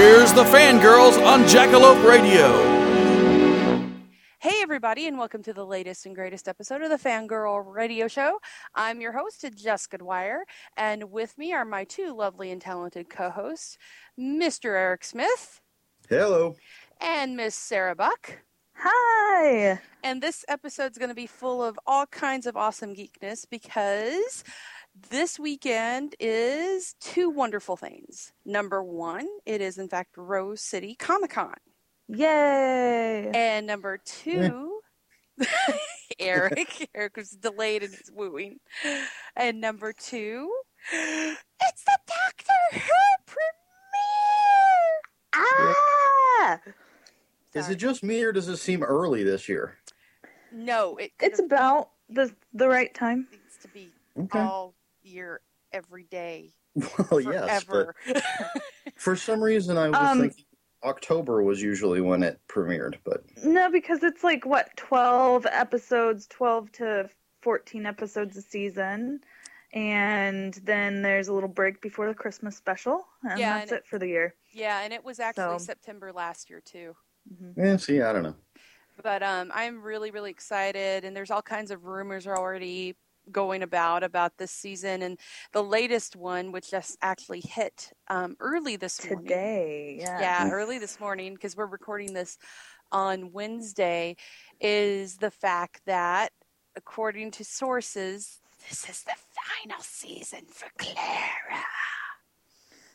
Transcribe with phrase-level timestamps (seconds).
[0.00, 2.48] Here's the fangirls on Jackalope Radio.
[4.38, 8.38] Hey, everybody, and welcome to the latest and greatest episode of the Fangirl Radio Show.
[8.74, 13.28] I'm your host, Jessica Dwyer, and with me are my two lovely and talented co
[13.28, 13.76] hosts,
[14.18, 14.70] Mr.
[14.70, 15.60] Eric Smith
[16.08, 16.56] Hello.
[17.02, 18.38] and Miss Sarah Buck.
[18.76, 19.78] Hi.
[20.02, 24.44] And this episode's going to be full of all kinds of awesome geekness because
[25.08, 28.32] this weekend is two wonderful things.
[28.44, 31.54] Number one, it is in fact Rose City Comic Con.
[32.08, 33.30] Yay.
[33.32, 34.80] And number two,
[36.18, 36.90] Eric.
[36.94, 38.58] Eric was delayed in his wooing.
[39.36, 40.52] And number two,
[40.92, 43.40] it's the Doctor Who premiere.
[45.34, 46.58] Ah.
[47.54, 49.76] Is it just me or does it seem early this year?
[50.52, 53.28] No, it It's about the the right time.
[53.30, 54.38] needs to be Okay.
[54.40, 55.40] all year,
[55.72, 56.50] every day,
[57.10, 57.94] Well, yes, but
[58.96, 60.44] for some reason I was Um, thinking
[60.82, 66.72] October was usually when it premiered, but No, because it's like what, 12 episodes, 12
[66.72, 67.10] to
[67.42, 69.20] 14 episodes a season.
[69.72, 73.86] And then there's a little break before the Christmas special, and Yeah, that's and it
[73.86, 74.34] for the year.
[74.52, 76.96] yeah, and it was actually So- September last year too.
[77.56, 78.34] yeah, see, I don't know.
[79.02, 82.96] but um, I'm really, really excited, and there's all kinds of rumors are already
[83.30, 85.18] going about about this season, and
[85.52, 89.26] the latest one, which just actually hit um, early this morning.
[89.26, 90.20] Today, yeah.
[90.20, 92.38] Yeah, early this morning because we're recording this
[92.92, 94.16] on Wednesday,
[94.60, 96.32] is the fact that,
[96.76, 99.14] according to sources, this is the
[99.66, 101.64] final season for Clara.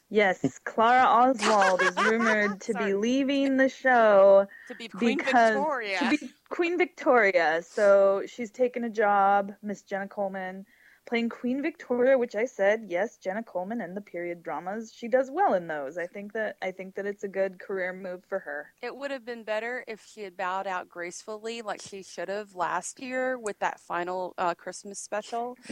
[0.09, 5.99] Yes, Clara Oswald is rumored to be leaving the show To be Queen because Victoria.
[5.99, 7.61] to be Queen Victoria.
[7.67, 10.65] So she's taken a job, Miss Jenna Coleman,
[11.05, 14.93] playing Queen Victoria, which I said yes, Jenna Coleman and the period dramas.
[14.95, 15.97] She does well in those.
[15.97, 18.73] I think that I think that it's a good career move for her.
[18.81, 22.55] It would have been better if she had bowed out gracefully, like she should have
[22.55, 25.57] last year with that final uh, Christmas special.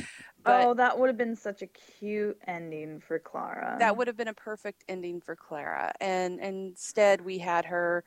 [0.45, 3.77] But oh, that would have been such a cute ending for Clara.
[3.79, 5.93] that would have been a perfect ending for Clara.
[6.01, 8.03] And instead, we had her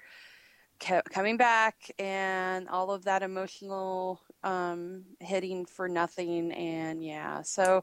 [0.81, 6.53] ca- coming back and all of that emotional um, hitting for nothing.
[6.53, 7.83] And yeah, so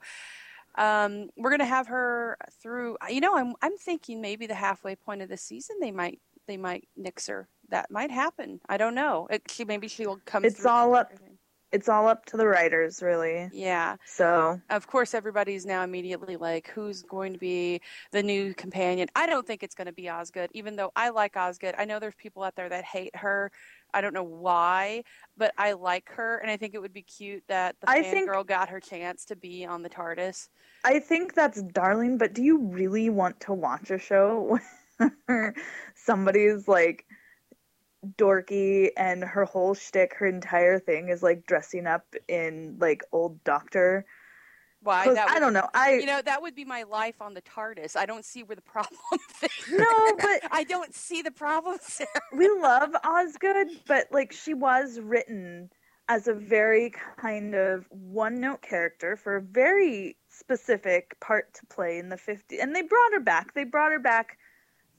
[0.75, 2.97] um, we're gonna have her through.
[3.09, 6.57] You know, I'm I'm thinking maybe the halfway point of the season they might they
[6.57, 7.47] might nix her.
[7.69, 8.59] That might happen.
[8.69, 9.27] I don't know.
[9.29, 10.45] It, she maybe she'll come.
[10.45, 11.37] It's all up- everything.
[11.71, 13.49] it's all up to the writers, really.
[13.51, 13.95] Yeah.
[14.05, 17.81] So Of course, everybody's now immediately like, who's going to be
[18.11, 19.07] the new companion?
[19.15, 21.75] I don't think it's going to be Osgood, even though I like Osgood.
[21.77, 23.51] I know there's people out there that hate her.
[23.93, 25.03] I don't know why,
[25.37, 28.29] but I like her, and I think it would be cute that the I think-
[28.29, 30.49] fangirl got her chance to be on the TARDIS.
[30.83, 34.59] I think that's darling, but do you really want to watch a show
[35.25, 35.55] where
[35.95, 37.05] somebody's like
[38.17, 43.43] dorky and her whole shtick, her entire thing is like dressing up in like old
[43.43, 44.05] doctor?
[44.83, 45.13] Why?
[45.13, 45.67] That I don't know.
[45.73, 47.95] I You know, that would be my life on the TARDIS.
[47.95, 48.99] I don't see where the problem
[49.43, 49.49] is.
[49.71, 52.09] No, but- I don't see the problem, Sarah.
[52.35, 55.69] we love Osgood, but like she was written
[56.09, 61.97] as a very kind of one note character for a very specific part to play
[61.97, 62.61] in the 50s.
[62.61, 63.53] And they brought her back.
[63.53, 64.37] They brought her back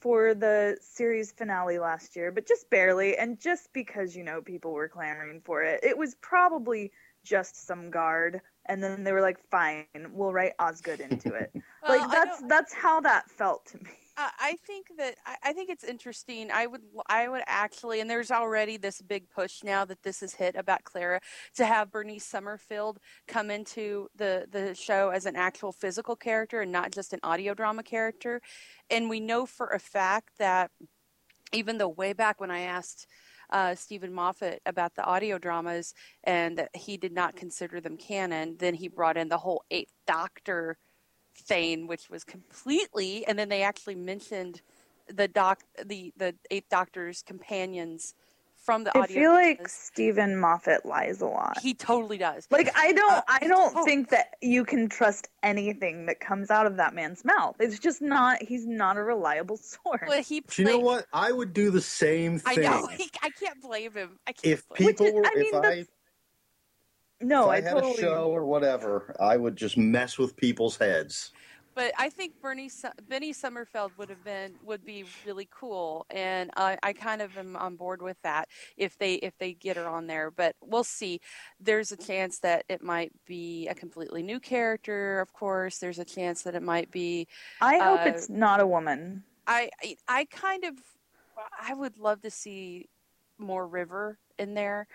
[0.01, 3.17] for the series finale last year, but just barely.
[3.17, 6.91] And just because, you know, people were clamoring for it, it was probably
[7.23, 8.41] just some guard.
[8.67, 11.53] And then they were like, fine, we'll write Osgood into it.
[11.87, 13.91] Well, like that's that's how that felt to me.
[14.17, 16.51] Uh, I think that I, I think it's interesting.
[16.51, 20.35] I would I would actually, and there's already this big push now that this has
[20.35, 21.21] hit about Clara
[21.57, 26.73] to have Bernice Summerfield come into the the show as an actual physical character and
[26.73, 28.41] not just an audio drama character.
[28.89, 30.71] And we know for a fact that
[31.53, 33.07] even though way back when I asked
[33.51, 35.95] uh, Steven Moffat about the audio dramas
[36.25, 39.93] and that he did not consider them canon, then he brought in the whole Eighth
[40.07, 40.79] Doctor
[41.37, 44.61] thing, which was completely, and then they actually mentioned
[45.09, 48.15] the doc, the the Eighth Doctor's companions
[48.65, 49.15] from the I audio.
[49.15, 49.73] feel like dramas.
[49.73, 51.59] Steven Moffat lies a lot.
[51.61, 52.49] he totally does.
[52.51, 53.85] Like I don't Uh, I don't oh.
[53.85, 57.57] think that you can trust anything that comes out of that man's mouth.
[57.61, 60.01] It's just not he's not a reliable source.
[60.07, 61.07] But he But you know what?
[61.13, 62.65] I would do the same thing.
[62.67, 62.99] I thing.
[62.99, 63.07] know.
[63.23, 64.19] I can't blame him.
[64.27, 64.47] I can't.
[64.55, 65.87] If blame people Which is- were, I mean, if I, that's-
[67.21, 70.37] no, if I, I, had totally a show or whatever, I would just mess with
[70.37, 71.33] people's heads.
[71.75, 72.71] But I think Bernie
[73.09, 77.57] Benny Summerfield would have been would be really cool, and I, I kind of am
[77.57, 80.31] on board with that if they if they get her on there.
[80.31, 81.21] But we'll see.
[81.61, 85.21] There's a chance that it might be a completely new character.
[85.21, 87.27] Of course, there's a chance that it might be.
[87.61, 89.25] I hope uh, it's not a woman.
[89.47, 90.75] I I, I kind of
[91.61, 92.89] I would love to see
[93.39, 94.87] more River in there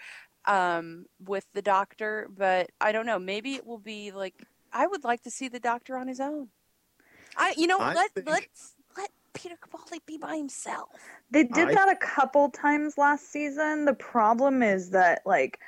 [0.45, 3.19] um, with the Doctor, but I don't know.
[3.19, 4.35] Maybe it will be like
[4.71, 6.49] I would like to see the Doctor on his own.
[7.37, 10.89] I you know I let think- let's let Peter Capaldi be by himself.
[11.31, 13.85] They did I- that a couple times last season.
[13.85, 15.59] The problem is that like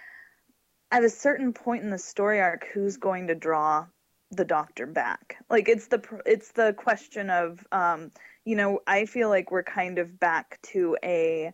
[0.92, 3.86] at a certain point in the story arc who's going to draw
[4.32, 5.38] the doctor back?
[5.50, 8.12] Like it's the it's the question of um
[8.44, 11.54] you know, I feel like we're kind of back to a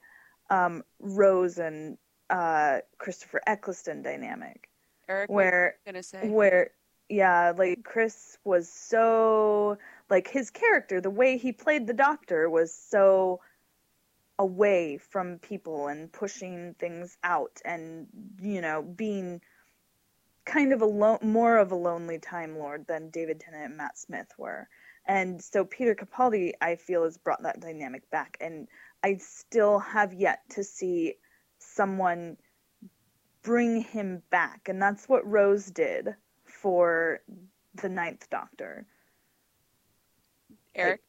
[0.49, 1.97] um Rose and
[2.29, 4.69] uh Christopher Eccleston dynamic
[5.09, 6.29] Eric, where what are you gonna say?
[6.29, 6.71] where
[7.09, 9.77] yeah like chris was so
[10.09, 13.39] like his character the way he played the doctor was so
[14.39, 18.07] away from people and pushing things out and
[18.41, 19.41] you know being
[20.45, 23.97] kind of a lo- more of a lonely time lord than david tennant and matt
[23.97, 24.67] smith were.
[25.09, 28.37] And so peter capaldi i feel has brought that dynamic back.
[28.41, 28.67] And
[29.03, 31.15] i still have yet to see
[31.59, 32.37] someone
[33.41, 34.67] bring him back.
[34.67, 37.21] And that's what rose did for
[37.81, 38.85] the ninth doctor
[40.77, 41.01] Eric,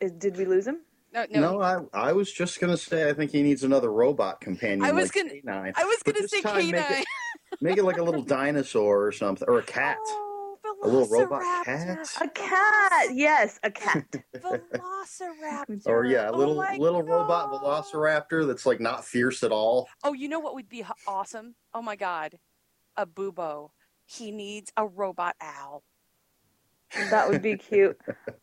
[0.00, 0.78] Is, did we lose him
[1.12, 4.40] no, no, No, I I was just gonna say I think he needs another robot
[4.40, 4.82] companion.
[4.84, 5.72] I was like gonna- K9.
[5.76, 7.04] I was gonna say time, make it,
[7.60, 9.98] make it like a little dinosaur or something, or a cat.
[10.06, 12.08] Oh, A little robot cat?
[12.20, 14.06] a cat yes a cat
[14.36, 15.86] Velociraptor.
[15.86, 19.88] Or yeah, a Oh little my little robot velociraptor that's like not fierce at all.
[20.04, 21.54] Oh, you know what would be awesome?
[21.74, 22.38] Oh my god,
[22.96, 23.70] a bubo.
[24.06, 25.82] He needs a robot owl.
[27.10, 27.98] That would be cute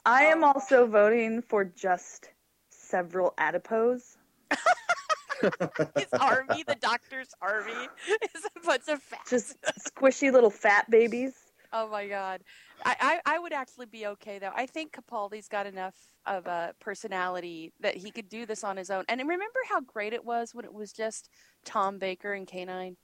[0.06, 0.48] i am oh.
[0.48, 2.32] also voting for just
[2.70, 4.18] several adipose
[5.96, 7.72] His army, the doctor's army,
[8.34, 9.20] is a bunch of fat.
[9.30, 9.56] just
[9.86, 11.34] squishy little fat babies
[11.74, 12.42] Oh my god,
[12.86, 12.96] I,
[13.26, 14.52] I I would actually be okay though.
[14.56, 15.96] I think Capaldi's got enough
[16.26, 19.04] of a personality that he could do this on his own.
[19.10, 21.30] And remember how great it was when it was just
[21.66, 22.96] Tom Baker and K9.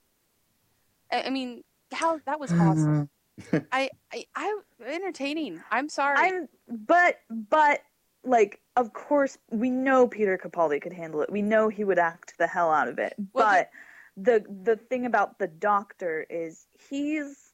[1.12, 1.62] I, I mean,
[1.92, 2.68] how that was mm-hmm.
[2.68, 3.10] awesome.
[3.72, 5.60] I, I I entertaining.
[5.70, 6.16] I'm sorry.
[6.18, 7.80] i'm but but
[8.24, 12.34] like of course we know peter capaldi could handle it we know he would act
[12.38, 13.70] the hell out of it Well, but
[14.16, 17.52] the the thing about the doctor is he's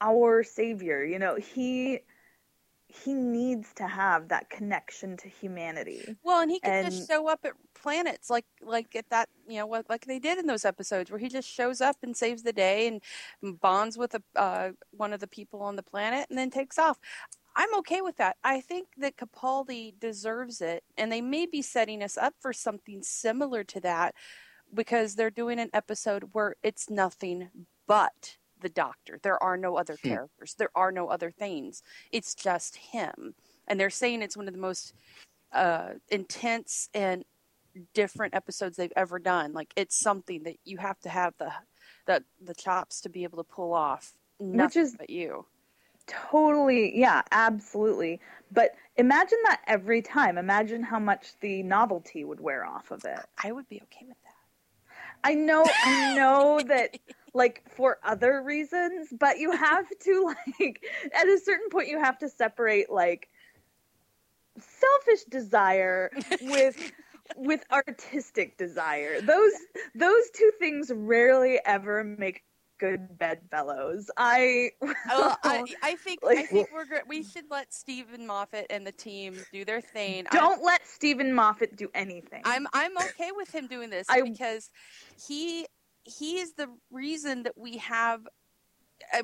[0.00, 2.00] our savior you know he
[2.88, 7.26] he needs to have that connection to humanity Well, and he can And- just show
[7.28, 10.64] up at planets like like at that you know what like they did in those
[10.64, 14.70] episodes where he just shows up and saves the day and bonds with a, uh,
[14.92, 16.98] one of the people on the planet and then takes off.
[17.54, 18.36] I'm okay with that.
[18.42, 23.02] I think that Capaldi deserves it, and they may be setting us up for something
[23.02, 24.14] similar to that
[24.72, 27.50] because they're doing an episode where it's nothing
[27.86, 29.18] but the Doctor.
[29.22, 30.54] There are no other characters.
[30.56, 31.82] There are no other things.
[32.10, 33.34] It's just him,
[33.68, 34.94] and they're saying it's one of the most
[35.52, 37.24] uh, intense and
[37.94, 39.52] different episodes they've ever done.
[39.52, 41.52] Like it's something that you have to have the
[42.06, 44.12] the the chops to be able to pull off.
[44.40, 45.46] Nothing is- but you.
[46.08, 52.64] totally yeah absolutely but imagine that every time imagine how much the novelty would wear
[52.66, 54.32] off of it I would be okay with that.
[55.24, 56.98] I know, I know that,
[57.34, 60.82] like, for other reasons, but you have to, like,
[61.14, 63.28] at a certain point, you have to separate, like,
[64.58, 66.10] selfish desire
[66.42, 66.76] with
[67.36, 69.20] with artistic desire.
[69.20, 69.52] Those
[69.94, 72.42] those two things rarely ever make
[72.78, 74.10] good bedfellows.
[74.16, 78.86] I Oh, I, I think I Like- think we're we should let Steven Moffat and
[78.86, 80.26] the team do their thing.
[80.30, 82.42] I'm- don't let Steven Moffat do anything.
[82.44, 84.70] I'm I'm okay with him doing this I- because
[85.28, 85.66] he
[86.04, 88.26] he is the reason that we have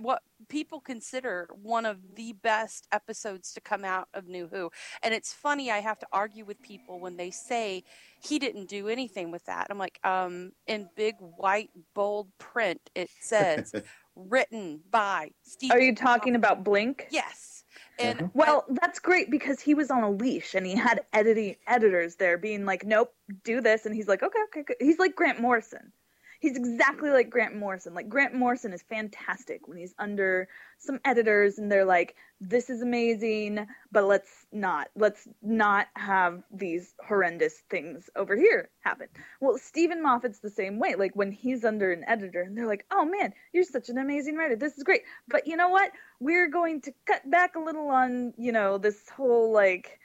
[0.00, 4.70] what people consider one of the best episodes to come out of New Who.
[5.02, 7.84] And it's funny I have to argue with people when they say
[8.20, 9.66] he didn't do anything with that.
[9.70, 13.72] I'm like, um in big white bold print it says
[14.16, 16.52] written by Steven Are you talking Moffat.
[16.52, 17.06] about Blink?
[17.10, 17.64] Yes.
[17.98, 22.16] And Well, that's great because he was on a leash and he had editing editors
[22.16, 23.12] there being like, "Nope,
[23.44, 24.74] do this," and he's like, "Okay, okay." okay.
[24.80, 25.92] He's like Grant Morrison.
[26.40, 27.94] He's exactly like Grant Morrison.
[27.94, 32.80] Like Grant Morrison is fantastic when he's under some editors and they're like, "This is
[32.80, 34.88] amazing, but let's not.
[34.94, 39.08] Let's not have these horrendous things over here happen."
[39.40, 40.94] Well, Steven Moffat's the same way.
[40.94, 44.36] Like when he's under an editor and they're like, "Oh man, you're such an amazing
[44.36, 44.54] writer.
[44.54, 45.90] This is great." But you know what?
[46.20, 49.98] We're going to cut back a little on, you know, this whole like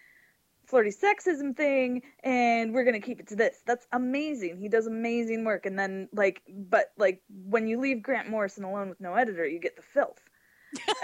[0.73, 3.57] flirty sexism thing and we're going to keep it to this.
[3.67, 4.57] That's amazing.
[4.57, 8.89] He does amazing work and then like but like when you leave Grant Morrison alone
[8.89, 10.19] with no editor, you get the filth.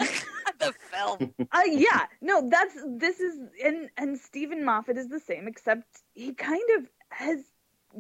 [0.60, 1.36] the film.
[1.52, 5.84] Uh, yeah, no, that's this is and and Steven Moffat is the same, except
[6.16, 7.38] he kind of has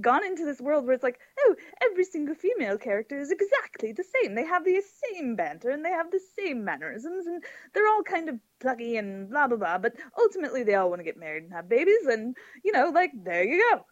[0.01, 4.03] gone into this world where it's like, oh, every single female character is exactly the
[4.21, 4.35] same.
[4.35, 4.81] They have the
[5.13, 7.43] same banter and they have the same mannerisms and
[7.73, 9.77] they're all kind of plucky and blah blah blah.
[9.77, 13.11] But ultimately, they all want to get married and have babies, and you know, like
[13.15, 13.85] there you go.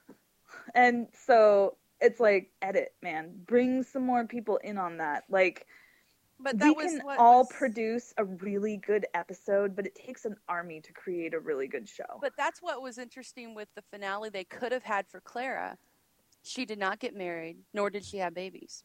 [0.76, 5.66] And so it's like, edit, man, bring some more people in on that, like
[6.40, 10.36] But that we can all was- produce a really good episode, but it takes an
[10.48, 12.20] army to create a really good show.
[12.22, 15.78] But that's what was interesting with the finale they could have had for Clara.
[16.48, 18.84] She did not get married, nor did she have babies.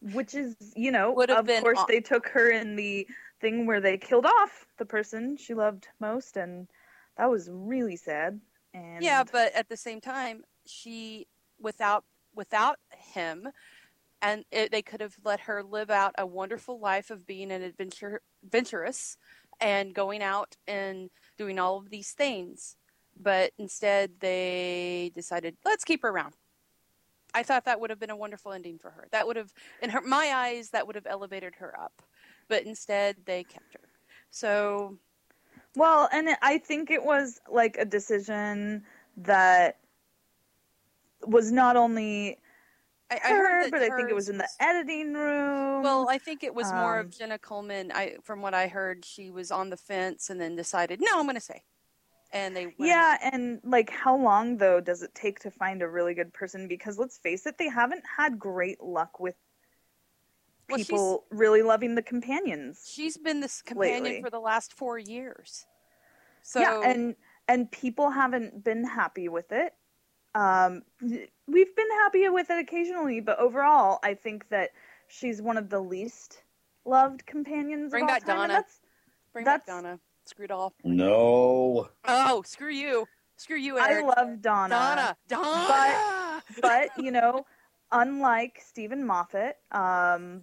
[0.00, 3.06] Which is, you know, Would of course aw- they took her in the
[3.40, 6.66] thing where they killed off the person she loved most, and
[7.16, 8.40] that was really sad.
[8.74, 11.28] And Yeah, but at the same time, she
[11.60, 13.48] without without him,
[14.20, 17.62] and it, they could have let her live out a wonderful life of being an
[17.62, 19.16] adventure adventurous
[19.60, 22.76] and going out and doing all of these things.
[23.20, 26.34] But instead, they decided let's keep her around.
[27.34, 29.08] I thought that would have been a wonderful ending for her.
[29.10, 29.52] That would have,
[29.82, 32.02] in her my eyes, that would have elevated her up.
[32.48, 33.88] But instead, they kept her.
[34.30, 34.98] So
[35.74, 38.84] well, and I think it was like a decision
[39.18, 39.78] that
[41.26, 42.38] was not only
[43.10, 45.82] I, I her, heard but I think it was in the editing room.
[45.82, 47.92] Well, I think it was more Um, of Jenna Coleman.
[47.92, 51.24] I, from what I heard, she was on the fence and then decided, no, I'm
[51.24, 51.62] going to say.
[52.32, 55.88] And they went Yeah, and like how long though does it take to find a
[55.88, 56.66] really good person?
[56.66, 59.34] Because let's face it, they haven't had great luck with
[60.68, 62.90] Well, people really loving the companions.
[62.90, 64.22] She's been this companion lately.
[64.22, 65.66] for the last four years.
[66.42, 67.14] So yeah, and
[67.48, 69.74] and people haven't been happy with it.
[70.34, 74.70] Um, we've been happy with it occasionally, but overall, I think that
[75.08, 76.42] she's one of the least
[76.86, 77.90] loved companions.
[77.90, 78.52] Bring of all back time, Donna.
[78.54, 78.80] That's,
[79.32, 80.00] bring back that's- Donna.
[80.24, 80.72] Screwed off.
[80.84, 81.88] No.
[82.04, 83.06] Oh, screw you.
[83.36, 84.04] Screw you, Eric.
[84.04, 84.68] I love Donna.
[84.74, 85.16] Donna.
[85.28, 86.42] Donna.
[86.60, 87.44] but but you know,
[87.90, 90.42] unlike Steven Moffat, um,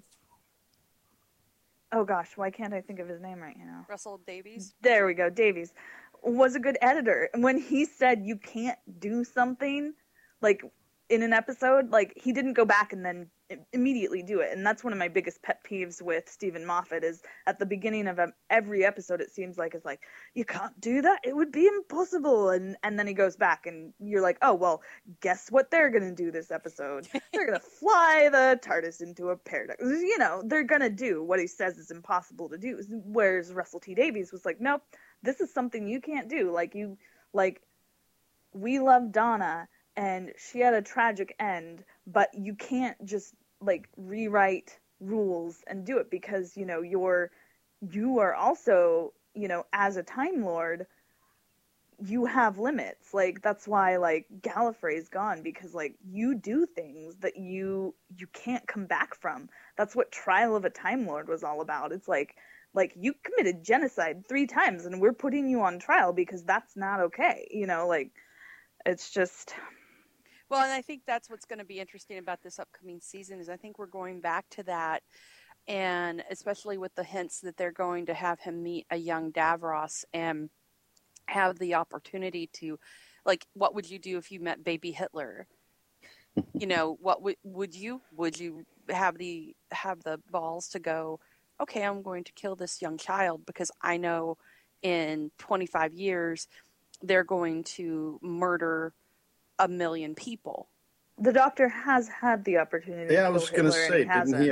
[1.93, 3.85] oh gosh, why can't I think of his name right now?
[3.89, 4.73] Russell Davies.
[4.81, 5.73] There we go, Davies
[6.21, 7.29] was a good editor.
[7.33, 9.93] And when he said you can't do something
[10.41, 10.61] like
[11.09, 13.38] in an episode, like he didn't go back and then i-
[13.73, 14.51] immediately do it.
[14.51, 18.07] And that's one of my biggest pet peeves with Steven Moffat is at the beginning
[18.07, 20.01] of every episode it seems like it's like
[20.33, 21.19] you can't do that.
[21.23, 22.49] It would be impossible.
[22.49, 24.81] And and then he goes back and you're like, "Oh, well,
[25.21, 27.07] guess what they're going to do this episode?
[27.33, 29.81] they're going to fly the TARDIS into a paradox.
[29.81, 33.79] You know, they're going to do what he says is impossible to do." Whereas Russell
[33.79, 34.83] T Davies was like, "Nope,
[35.23, 36.51] this is something you can't do.
[36.51, 36.97] Like you
[37.33, 37.61] like
[38.53, 44.77] we love Donna and she had a tragic end, but you can't just like rewrite
[44.99, 47.31] rules and do it because, you know, you're
[47.81, 50.85] you are also, you know, as a time lord,
[52.05, 53.13] you have limits.
[53.13, 58.67] Like that's why like Gallifrey's gone because like you do things that you you can't
[58.67, 59.49] come back from.
[59.77, 61.91] That's what Trial of a Time Lord was all about.
[61.91, 62.35] It's like
[62.73, 66.99] like you committed genocide three times and we're putting you on trial because that's not
[66.99, 68.11] okay you know like
[68.85, 69.53] it's just
[70.49, 73.49] Well, and I think that's what's going to be interesting about this upcoming season is
[73.49, 75.03] I think we're going back to that,
[75.67, 80.05] and especially with the hints that they're going to have him meet a young Davros
[80.13, 80.49] and
[81.27, 82.79] have the opportunity to,
[83.25, 85.47] like, what would you do if you met baby Hitler?
[86.53, 91.19] you know, what would would you would you have the have the balls to go
[91.61, 94.37] okay i'm going to kill this young child because i know
[94.81, 96.47] in 25 years
[97.01, 98.93] they're going to murder
[99.59, 100.69] a million people
[101.21, 103.13] The Doctor has had the opportunity.
[103.13, 104.51] Yeah, to I was going to say, and he didn't he?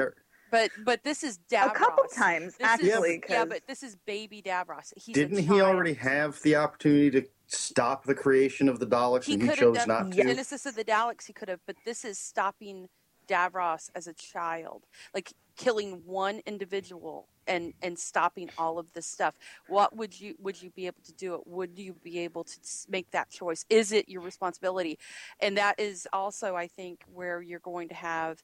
[0.51, 3.21] but but this is davros A couple times, This is- actually.
[3.29, 7.27] yeah 'cause- but this is baby davros he's Didn't he already have the opportunity to
[7.47, 10.17] stop the creation of the Daleks he and he chose done not to?
[10.23, 11.25] Genesis of the Daleks.
[11.25, 12.89] He could have, but this is stopping
[13.27, 19.35] Davros as a child, like killing one individual and and stopping all of this stuff.
[19.67, 21.41] What would you would you be able to do it?
[21.45, 23.65] Would you be able to make that choice?
[23.69, 24.99] Is it your responsibility?
[25.39, 28.41] And that is also, I think, where you're going to have.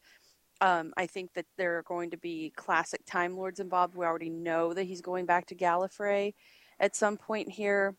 [0.62, 3.96] Um, I think that there are going to be classic Time Lords involved.
[3.96, 6.36] We already know that he's going back to Gallifrey
[6.80, 7.96] at some point here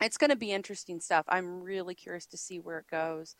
[0.00, 1.24] it's going to be interesting stuff.
[1.28, 3.34] I'm really curious to see where it goes.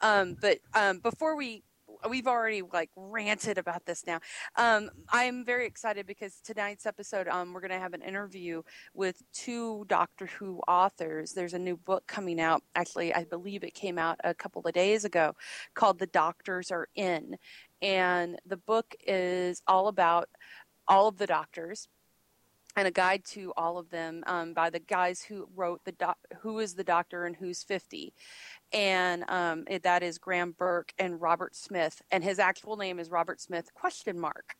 [0.00, 1.62] Um, but um, before we,
[2.08, 4.20] we've already like ranted about this now.
[4.56, 8.62] Um, I'm very excited because tonight's episode, um, we're going to have an interview
[8.94, 11.32] with two Doctor Who authors.
[11.32, 12.62] There's a new book coming out.
[12.74, 15.34] Actually, I believe it came out a couple of days ago
[15.74, 17.36] called The Doctors Are In.
[17.82, 20.28] And the book is all about
[20.88, 21.88] all of the doctors
[22.76, 26.18] and a guide to all of them um, by the guys who wrote the doc-
[26.40, 28.12] who is the doctor and who's 50
[28.72, 33.10] and um, it, that is graham burk and robert smith and his actual name is
[33.10, 34.54] robert smith question mark.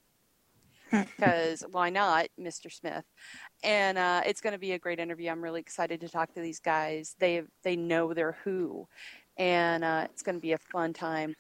[1.17, 3.05] Because why not mr smith?
[3.63, 5.31] And uh, it's going to be a great interview.
[5.31, 7.15] I'm really excited to talk to these guys.
[7.21, 8.89] They they know their who
[9.37, 11.37] and uh, it's going to be a fun time.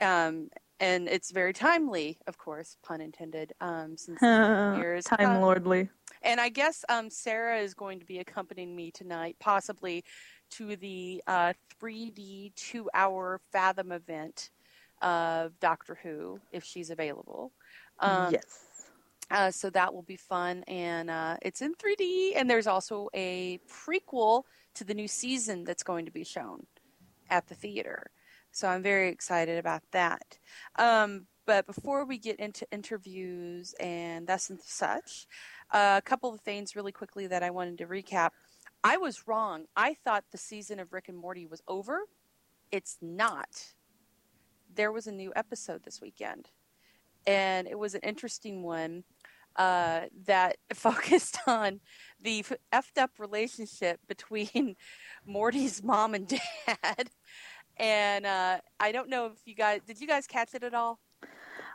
[0.00, 0.48] Um,
[0.80, 5.88] and it's very timely of course pun intended um, since years Time Lordly.
[6.22, 10.04] and I guess um, Sarah is going to be accompanying me tonight, possibly
[10.52, 14.50] to the uh, 3D two hour Fathom event
[15.02, 17.52] of Doctor Who, if she's available.
[18.00, 18.44] Um, yes.
[19.30, 20.62] uh, so that will be fun.
[20.66, 22.32] And uh, it's in 3D.
[22.36, 26.66] And there's also a prequel to the new season that's going to be shown
[27.30, 28.10] at the theater.
[28.52, 30.38] So I'm very excited about that.
[30.78, 35.26] Um, but before we get into interviews and thus and such,
[35.70, 38.30] a couple of things really quickly that I wanted to recap.
[38.86, 39.64] I was wrong.
[39.76, 42.00] I thought the season of Rick and Morty was over.
[42.70, 43.74] It's not.
[44.74, 46.50] There was a new episode this weekend,
[47.26, 49.04] and it was an interesting one
[49.56, 51.80] uh, that focused on
[52.20, 54.76] the f- effed up relationship between
[55.26, 57.10] Morty's mom and dad.
[57.78, 60.00] And uh, I don't know if you guys did.
[60.00, 61.00] You guys catch it at all?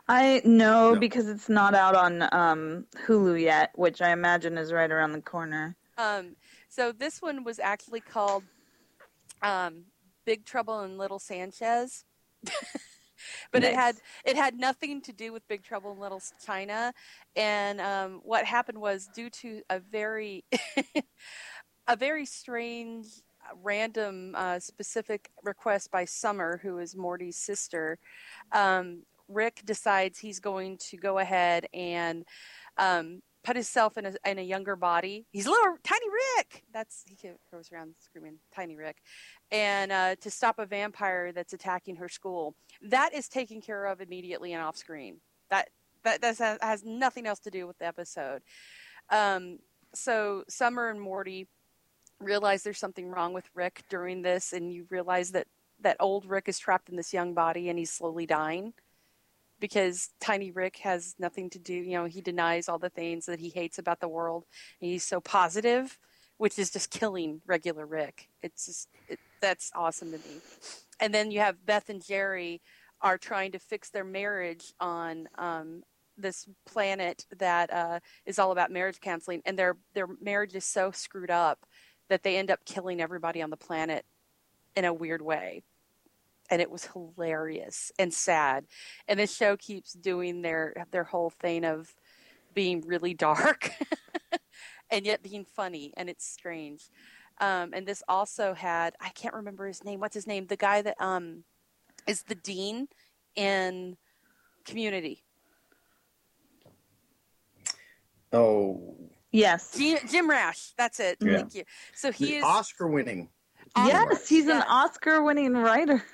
[0.08, 1.00] I know No.
[1.00, 5.20] because it's not out on um, Hulu yet, which I imagine is right around the
[5.20, 5.76] corner.
[5.98, 6.36] Um,
[6.72, 8.44] so this one was actually called
[9.42, 9.84] um,
[10.24, 12.04] Big Trouble in Little Sanchez.
[13.52, 16.94] but it had it had nothing to do with Big Trouble in Little China,
[17.36, 20.44] and um, what happened was due to a very
[21.88, 23.06] a very strange,
[23.62, 27.98] random, uh, specific request by Summer, who is Morty's sister.
[28.50, 32.24] Um, Rick decides he's going to go ahead and
[32.78, 35.26] um, put himself in a, in a younger body.
[35.30, 36.64] He's little tiny Rick.
[36.72, 37.16] That's he
[37.50, 38.98] goes around screaming tiny Rick,
[39.50, 42.54] and uh, to stop a vampire that's attacking her school.
[42.82, 45.18] That is taken care of immediately and off screen.
[45.50, 45.70] That
[46.04, 48.42] that that has, nothing else to do with the episode.
[49.10, 49.58] Um,
[49.94, 51.48] so Summer and Morty
[52.18, 55.46] realize there's something wrong with Rick during this, and you realize that
[55.80, 58.72] that old Rick is trapped in this young body and he's slowly dying
[59.62, 61.72] because tiny Rick has nothing to do.
[61.72, 64.44] You know, he denies all the things that he hates about the world,
[64.80, 65.96] and he's so positive,
[66.36, 68.28] which is just killing regular Rick.
[68.42, 70.40] It's just it, that's awesome to me.
[71.00, 72.60] And then you have Beth and Jerry
[73.00, 75.84] are trying to fix their marriage on um,
[76.18, 80.90] this planet that uh, is all about marriage counseling, and their their marriage is so
[80.90, 81.64] screwed up
[82.08, 84.04] that they end up killing everybody on the planet
[84.74, 85.62] in a weird way
[86.52, 88.66] and it was hilarious and sad.
[89.08, 91.94] And the show keeps doing their their whole thing of
[92.52, 93.72] being really dark
[94.90, 96.90] and yet being funny, and it's strange.
[97.40, 99.98] Um, and this also had I can't remember his name.
[99.98, 100.46] What's his name?
[100.46, 101.44] The guy that um,
[102.06, 102.88] is the dean
[103.34, 103.96] in
[104.66, 105.24] Community.
[108.34, 108.94] Oh,
[109.32, 109.74] Yes.
[109.76, 110.72] Jim, Jim Rash.
[110.76, 111.16] That's it.
[111.20, 111.38] Yeah.
[111.38, 111.64] Thank you.
[111.94, 113.30] So he the is Oscar winning.
[113.76, 116.04] Yes, he's an Oscar winning writer.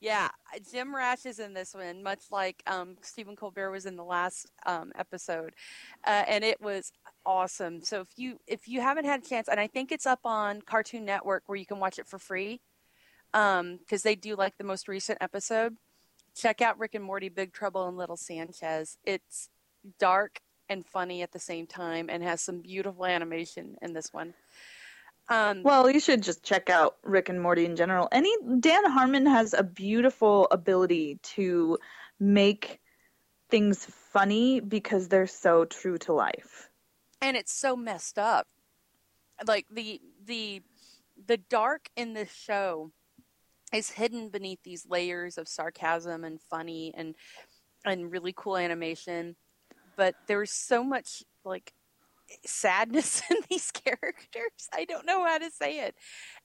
[0.00, 0.28] Yeah,
[0.70, 4.46] Jim Rash is in this one, much like um, Stephen Colbert was in the last
[4.64, 5.54] um, episode,
[6.06, 6.92] uh, and it was
[7.26, 7.82] awesome.
[7.82, 10.62] So if you if you haven't had a chance, and I think it's up on
[10.62, 12.60] Cartoon Network where you can watch it for free,
[13.32, 15.76] because they do like the most recent episode.
[16.34, 18.98] check out Rick and Morty Big Trouble in Little Sanchez.
[19.04, 19.48] It's
[19.98, 24.34] dark and funny at the same time and has some beautiful animation in this one.
[25.30, 28.08] Um, Well, you should just check out Rick and Morty in general.
[28.12, 31.78] Any Dan Harmon has a beautiful ability to
[32.18, 32.80] make
[33.50, 36.68] things funny because they're so true to life.
[37.20, 38.46] and it's so messed up.
[39.46, 40.62] Like the the
[41.26, 42.92] the dark in this show
[43.72, 47.14] is hidden beneath these layers of sarcasm and funny and
[47.84, 49.36] and really cool animation,
[49.96, 51.72] but there's so much like
[52.44, 54.68] sadness in these characters.
[54.72, 55.94] I don't know how to say it.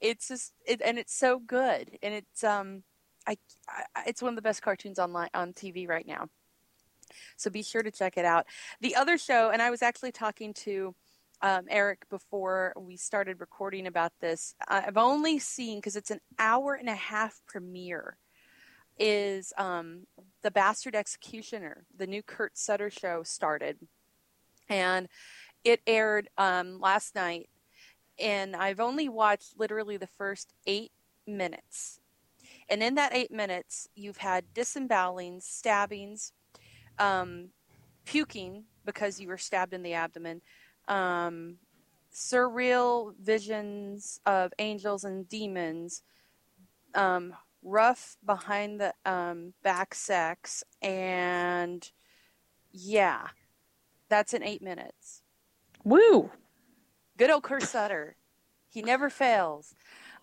[0.02, 2.84] It's just it, and it's so good and it's um
[3.28, 6.30] I, I it's one of the best cartoons online on TV right now.
[7.38, 8.46] So be sure to check it out.
[8.82, 10.96] The other show, and I was actually talking to
[11.42, 14.56] um, Eric before we started recording about this.
[14.68, 18.18] I've only seen because it's an hour and a half premiere.
[19.00, 20.06] Is um,
[20.44, 23.80] the Bastard Executioner, the new Kurt Sutter show started,
[24.70, 25.08] and
[25.64, 27.50] it aired um, last night.
[28.20, 30.92] And I've only watched literally the first eight
[31.26, 32.00] minutes.
[32.70, 36.32] And in that eight minutes, you've had disembowelings, stabbings,
[37.00, 37.50] um,
[38.06, 40.42] puking because you were stabbed in the abdomen,
[40.88, 41.56] um,
[42.14, 46.04] surreal visions of angels and demons,
[46.94, 51.92] um, rough behind the um, back sex, and
[52.72, 53.30] yeah,
[54.10, 55.23] that's in eight minutes.
[55.84, 56.32] Woo!
[57.18, 58.16] Good old Kurt Sutter.
[58.70, 59.76] He never fails.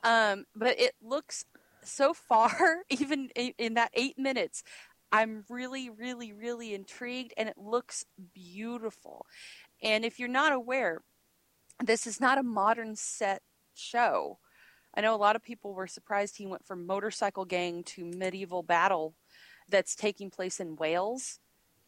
[0.03, 1.45] Um, but it looks
[1.85, 4.63] so far, even in, that eight minutes,
[5.13, 9.27] I'm really, really, really intrigued, and it looks beautiful.
[9.83, 11.03] And if you're not aware,
[11.83, 13.43] this is not a modern set
[13.75, 14.39] show.
[14.95, 18.63] I know a lot of people were surprised he went from motorcycle gang to medieval
[18.63, 19.15] battle
[19.69, 21.39] that's taking place in Wales.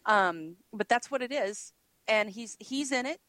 [0.06, 1.72] Um, but that's what it is.
[2.08, 3.20] And he's he's in it.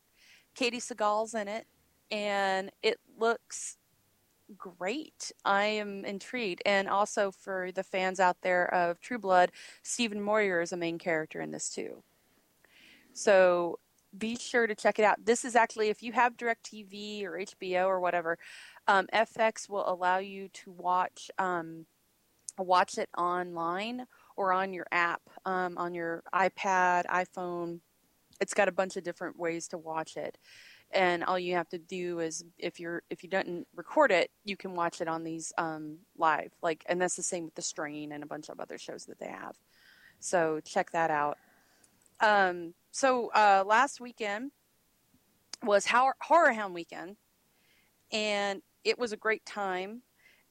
[0.55, 1.67] Katey Sagal's in it,
[2.11, 3.77] and it looks
[4.57, 5.31] great.
[5.45, 6.61] I am intrigued.
[6.65, 10.97] And also for the fans out there of True Blood, Stephen Moyer is a main
[10.97, 12.03] character in this too.
[13.13, 13.79] So
[14.17, 15.25] be sure to check it out.
[15.25, 18.37] This is actually, if you have DirecTV or HBO or whatever,
[18.87, 21.85] um, FX will allow you to watch um,
[22.57, 27.79] watch it online or on your app, um, on your iPad, iPhone.
[28.41, 30.37] It's got a bunch of different ways to watch it
[30.93, 34.55] and all you have to do is if you're if you don't record it you
[34.55, 38.11] can watch it on these um, live like and that's the same with the strain
[38.11, 39.55] and a bunch of other shows that they have.
[40.19, 41.37] So check that out.
[42.21, 44.51] Um, so uh, last weekend
[45.63, 47.17] was Hor- horror hound weekend
[48.11, 50.03] and it was a great time.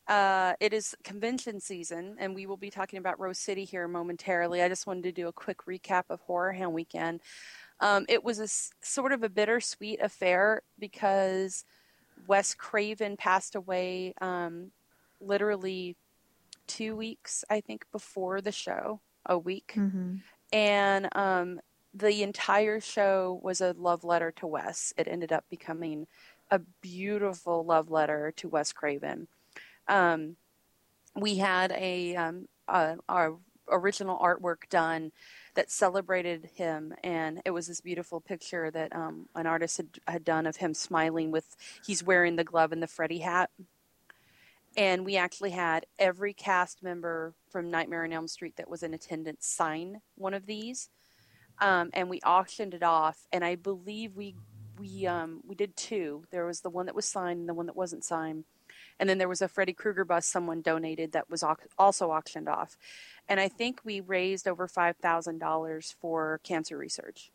[0.08, 4.60] Uh, it is convention season and we will be talking about rose city here momentarily.
[4.60, 7.20] I just wanted to do a quick recap of horror hound weekend
[7.82, 8.48] um, it was a
[8.86, 11.64] sort of a bittersweet affair because
[12.28, 14.70] Wes Craven passed away um,
[15.20, 15.96] literally
[16.68, 19.74] two weeks, I think, before the show, a week.
[19.76, 20.14] Mm-hmm.
[20.52, 21.60] And um,
[21.92, 24.94] the entire show was a love letter to Wes.
[24.96, 26.06] It ended up becoming
[26.52, 29.26] a beautiful love letter to Wes Craven.
[29.88, 30.36] Um,
[31.16, 33.34] we had a, um, a, our
[33.72, 35.12] original artwork done
[35.54, 40.24] that celebrated him, and it was this beautiful picture that um, an artist had, had
[40.24, 43.50] done of him smiling with he's wearing the glove and the Freddy hat.
[44.76, 48.94] And we actually had every cast member from Nightmare on Elm Street that was in
[48.94, 50.88] attendance sign one of these,
[51.60, 53.26] um, and we auctioned it off.
[53.32, 54.34] And I believe we
[54.78, 56.24] we um, we did two.
[56.30, 58.44] There was the one that was signed and the one that wasn't signed,
[58.98, 61.44] and then there was a Freddy Krueger bus someone donated that was
[61.78, 62.78] also auctioned off.
[63.32, 67.30] And I think we raised over five thousand dollars for cancer research.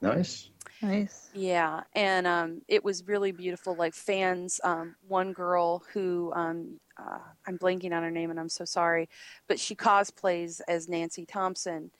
[0.00, 0.50] Nice.
[0.80, 1.30] Nice.
[1.34, 3.74] Yeah, and um, it was really beautiful.
[3.74, 8.48] Like fans, um, one girl who um, uh, I'm blanking on her name, and I'm
[8.48, 9.08] so sorry,
[9.48, 11.90] but she cosplays as Nancy Thompson,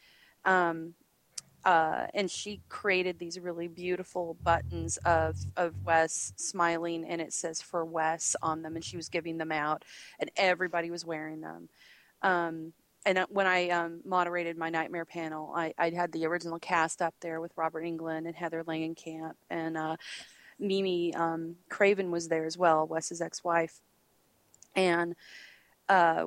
[0.45, 0.95] um,
[1.65, 7.61] uh, and she created these really beautiful buttons of of Wes smiling, and it says
[7.61, 9.85] "for Wes" on them, and she was giving them out,
[10.21, 11.69] and everybody was wearing them.
[13.05, 17.03] And uh, when I um, moderated my nightmare panel, I, I had the original cast
[17.03, 19.97] up there with Robert Englund and Heather Langenkamp, and uh,
[20.59, 23.81] Mimi um, Craven was there as well, Wes's ex-wife,
[24.77, 25.17] and
[25.89, 26.27] uh,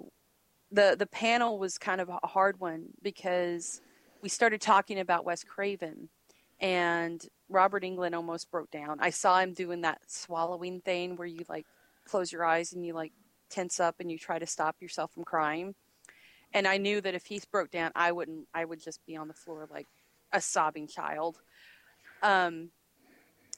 [0.72, 3.82] the the panel was kind of a hard one because
[4.22, 6.10] we started talking about Wes Craven,
[6.60, 8.98] and Robert Englund almost broke down.
[9.00, 11.66] I saw him doing that swallowing thing where you like
[12.06, 13.14] close your eyes and you like
[13.50, 15.74] tense up and you try to stop yourself from crying
[16.56, 18.48] and I knew that if he broke down, I wouldn't.
[18.54, 19.88] I would just be on the floor like
[20.32, 21.38] a sobbing child.
[22.24, 22.70] Um,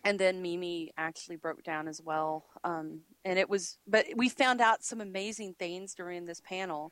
[0.03, 2.45] and then Mimi actually broke down as well.
[2.63, 6.91] Um, and it was, but we found out some amazing things during this panel.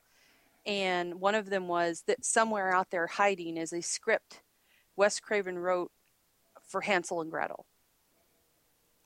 [0.66, 4.42] And one of them was that somewhere out there hiding is a script
[4.96, 5.92] Wes Craven wrote
[6.68, 7.66] for Hansel and Gretel.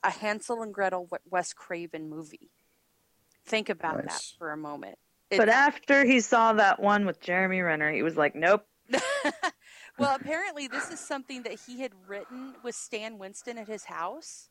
[0.03, 2.51] A Hansel and Gretel Wes Craven movie.
[3.45, 4.97] Think about that for a moment.
[5.29, 8.65] It- But after he saw that one with Jeremy Renner, he was like, "Nope."
[9.99, 14.49] well, apparently, this is something that he had written with Stan Winston at his house.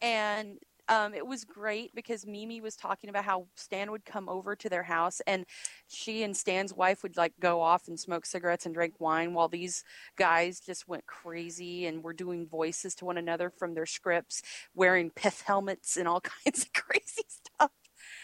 [0.00, 4.56] And um, it was great because Mimi was talking about how Stan would come over
[4.56, 5.46] to their house and
[5.88, 9.48] she and Stan's wife would like go off and smoke cigarettes and drink wine while
[9.48, 9.84] these
[10.16, 14.42] guys just went crazy and were doing voices to one another from their scripts,
[14.74, 17.41] wearing pith helmets and all kinds of crazy stuff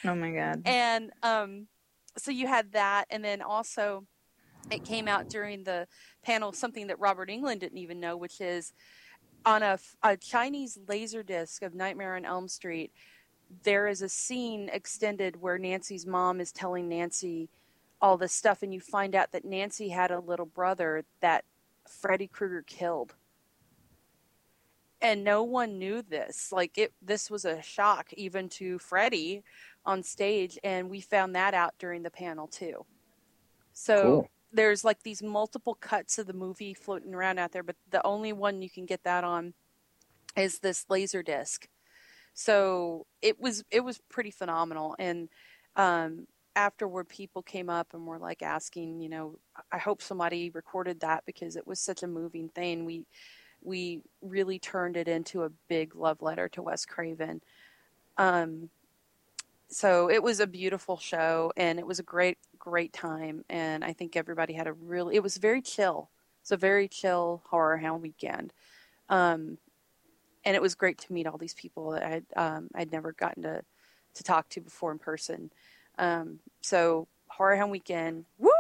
[0.05, 0.63] Oh my god.
[0.65, 1.67] and um,
[2.17, 4.07] so you had that, and then also
[4.71, 5.87] it came out during the
[6.23, 8.73] panel something that Robert Englund didn't even know, which is
[9.47, 12.93] on a, a Chinese laser disc of Nightmare on Elm Street.
[13.63, 17.49] There is a scene extended where Nancy's mom is telling Nancy
[18.01, 21.45] all this stuff, and you find out that Nancy had a little brother that
[21.89, 23.15] Freddy Krueger killed.
[25.01, 26.51] And no one knew this.
[26.51, 29.45] Like it, this was a shock even to Freddy
[29.85, 32.85] on stage, and we found that out during the panel too.
[33.73, 34.31] So Cool.
[34.53, 38.33] there's like these multiple cuts of the movie floating around out there, but the only
[38.33, 39.55] one you can get that on
[40.37, 41.69] is this laser disc.
[42.35, 45.29] So it was it was pretty phenomenal, and
[45.77, 49.39] um, afterward, people came up and were like asking, you know,
[49.73, 52.85] I hope somebody recorded that because it was such a moving thing.
[52.85, 53.07] We
[53.63, 57.41] we really turned it into a big love letter to Wes Craven.
[58.17, 58.71] Um,
[59.69, 63.93] so it was a beautiful show and it was a great great time and i
[63.93, 66.09] think everybody had a really it was very chill
[66.41, 68.53] it's a very chill horror hound weekend
[69.11, 69.57] um,
[70.45, 73.43] and it was great to meet all these people that i'd um, i'd never gotten
[73.43, 73.63] to
[74.15, 75.51] to talk to before in person
[75.99, 78.51] um, so horror hound weekend woo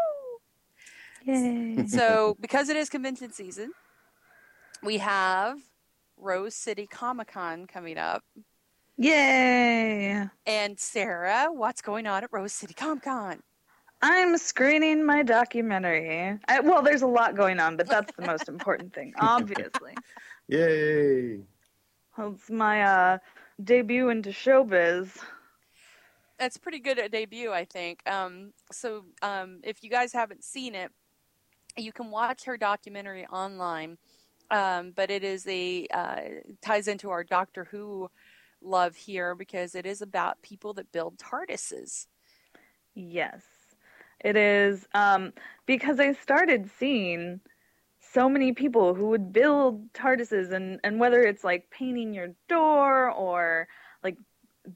[1.24, 1.86] Yay.
[1.86, 3.72] so because it is convention season
[4.82, 5.58] we have
[6.16, 8.24] rose city comic-con coming up
[8.96, 10.26] Yay.
[10.46, 13.40] and sarah what's going on at rose city comic-con
[14.00, 16.38] I'm screening my documentary.
[16.46, 19.94] I, well, there's a lot going on, but that's the most important thing, obviously.
[20.46, 21.40] Yay!
[22.16, 23.18] Well, it's my uh,
[23.62, 25.18] debut into showbiz.
[26.38, 28.08] that's pretty good at debut, I think.
[28.08, 30.92] Um, so um, if you guys haven't seen it,
[31.76, 33.98] you can watch her documentary online.
[34.50, 36.20] Um, but it is a uh,
[36.62, 38.10] ties into our Doctor Who
[38.62, 42.06] love here because it is about people that build TARDISes.
[42.94, 43.42] Yes,
[44.20, 44.86] it is.
[44.94, 45.32] Um,
[45.66, 47.40] because I started seeing
[48.12, 53.10] so many people who would build TARDISes, and, and whether it's like painting your door
[53.10, 53.68] or
[54.02, 54.16] like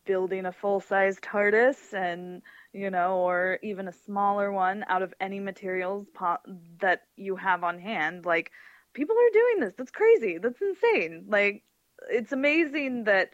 [0.04, 5.12] building a full size TARDIS, and you know, or even a smaller one out of
[5.20, 6.38] any materials po-
[6.80, 8.24] that you have on hand.
[8.24, 8.50] Like,
[8.92, 9.74] people are doing this.
[9.76, 10.38] That's crazy.
[10.38, 11.24] That's insane.
[11.28, 11.62] Like,
[12.11, 13.31] it's amazing that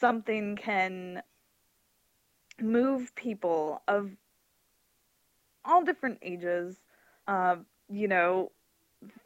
[0.00, 1.22] something can
[2.60, 4.10] move people of
[5.64, 6.76] all different ages,
[7.26, 7.56] uh,
[7.88, 8.50] you know,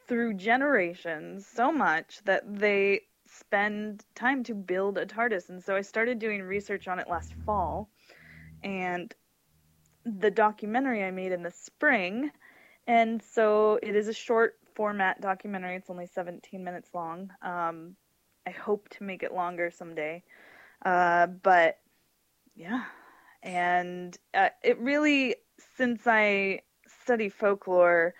[0.07, 5.49] through generations so much that they spend time to build a TARDIS.
[5.49, 7.89] And so I started doing research on it last fall.
[8.63, 9.13] And
[10.05, 12.31] the documentary I made in the spring.
[12.85, 15.75] And so it is a short format documentary.
[15.75, 17.31] It's only 17 minutes long.
[17.41, 17.95] Um,
[18.45, 20.23] I hope to make it longer someday.
[20.83, 21.79] Uh, but
[22.55, 22.83] yeah.
[23.41, 25.35] And uh, it really,
[25.77, 26.61] since I
[27.03, 28.13] study folklore,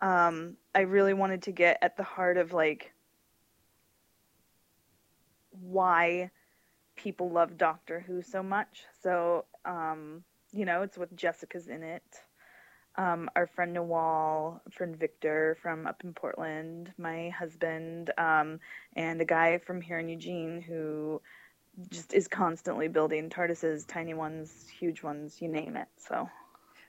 [0.00, 2.92] um, I really wanted to get at the heart of like
[5.50, 6.30] why
[6.96, 8.84] people love Doctor Who so much.
[9.02, 12.02] So, um, you know, it's with Jessica's in it.
[12.98, 18.58] Um, our friend Nawal, friend Victor from up in Portland, my husband, um,
[18.94, 21.20] and a guy from here in Eugene who
[21.90, 25.88] just is constantly building TARDISes, tiny ones, huge ones, you name it.
[25.98, 26.28] So,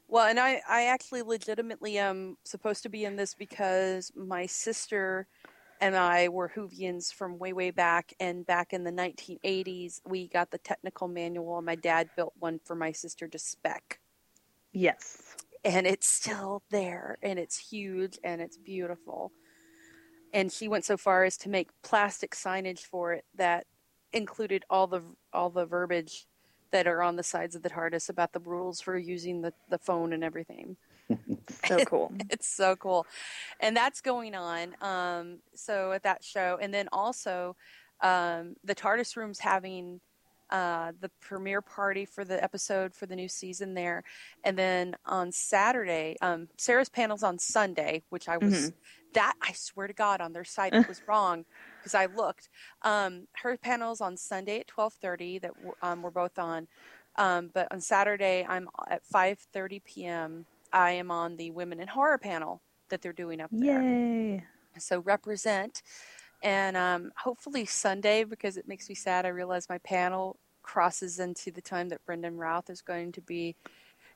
[0.08, 5.28] Well, and I, I actually legitimately am supposed to be in this because my sister
[5.82, 8.14] and I were Whovians from way, way back.
[8.20, 12.60] And back in the 1980s, we got the technical manual, and my dad built one
[12.64, 14.00] for my sister to spec.
[14.74, 15.36] yes.
[15.68, 19.34] And it's still there, and it's huge, and it's beautiful.
[20.34, 23.66] And she went so far as to make plastic signage for it that
[24.14, 25.02] included all the
[25.34, 26.26] all the verbiage
[26.72, 29.78] that are on the sides of the TARDIS about the rules for using the, the
[29.78, 30.78] phone and everything.
[31.66, 32.14] So cool.
[32.30, 33.06] it's so cool
[33.60, 37.56] and that's going on um so at that show and then also
[38.02, 40.00] um the tardis room's having
[40.50, 44.04] uh the premiere party for the episode for the new season there.
[44.44, 48.72] And then on saturday um sarah's panel's on sunday which i was
[49.14, 51.46] that i swear to god on their site it was wrong
[51.80, 52.50] because i looked.
[52.84, 56.68] Um her panel's on sunday at 12.30 that um, we're both on.
[57.18, 62.18] Um, but on saturday i'm at 5.30 p.m i am on the women in horror
[62.18, 63.82] panel that they're doing up there.
[63.82, 64.44] Yay.
[64.80, 65.82] so represent
[66.44, 71.50] and um, hopefully sunday because it makes me sad i realize my panel crosses into
[71.50, 73.56] the time that Brandon Routh is going to be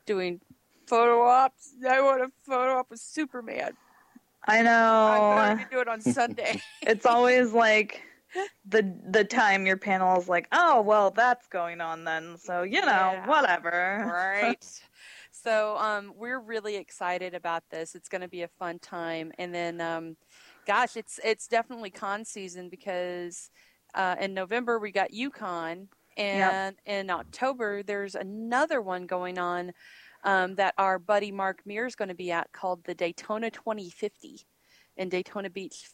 [0.06, 0.42] doing
[0.88, 3.72] photo ops i want a photo op with superman
[4.46, 4.72] I know.
[4.72, 8.02] i'm going to do it on sunday It's always like
[8.68, 12.38] the the time your panel is like, oh well, that's going on then.
[12.38, 13.28] So you know, Yeah.
[13.28, 14.06] whatever.
[14.38, 14.82] right
[15.32, 19.54] so um, we're really excited about this it's going to be a fun time and
[19.54, 20.16] then um,
[20.65, 23.50] gosh it's it's definitely con season because
[23.95, 29.71] uh, in november we got yukon and in october there's another one going on
[30.24, 34.41] um, that our buddy Mark Meer is going to be at called the daytona 2050
[34.97, 35.86] in daytona beach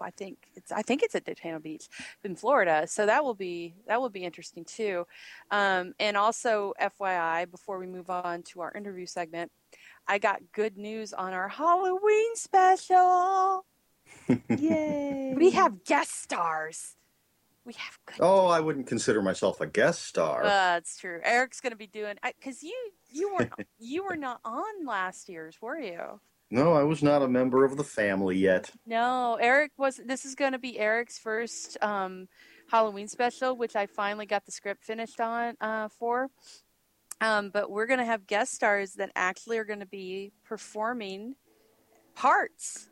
[0.00, 1.88] I think it's I think it's at Daytona Beach
[2.24, 2.86] in Florida.
[2.86, 5.06] So that will be that will be interesting too.
[5.50, 9.50] Um, and also, FYI, before we move on to our interview segment,
[10.08, 13.64] I got good news on our Halloween special.
[14.48, 15.34] Yay.
[15.36, 16.96] We have guest stars.
[17.64, 18.18] We have good.
[18.20, 20.44] Oh, I wouldn't consider myself a guest star.
[20.44, 21.20] Uh, that's true.
[21.24, 22.76] Eric's going to be doing because you
[23.10, 26.20] you weren't you were not on last year's, were you?
[26.50, 28.70] no, I was not a member of the family yet.
[28.86, 30.00] No, Eric was.
[30.04, 32.28] This is going to be Eric's first um,
[32.70, 36.28] Halloween special, which I finally got the script finished on uh, for.
[37.20, 41.34] Um, but we're going to have guest stars that actually are going to be performing
[42.14, 42.88] parts,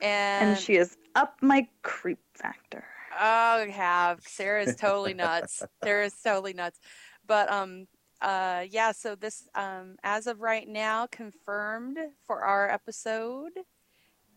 [0.00, 2.84] and, and she is up my creep factor.
[3.20, 5.62] Oh, have Sarah's totally nuts.
[5.84, 6.78] Sarah's totally nuts.
[7.26, 7.86] But um,
[8.20, 8.92] uh, yeah.
[8.92, 13.52] So this um, as of right now, confirmed for our episode,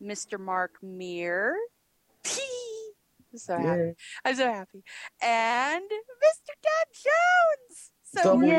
[0.01, 0.39] Mr.
[0.39, 1.55] Mark Meer.
[3.35, 3.93] so happy.
[4.25, 4.83] I'm so happy.
[5.21, 6.53] And Mr.
[6.61, 7.91] Doug Jones.
[8.13, 8.49] So Yay!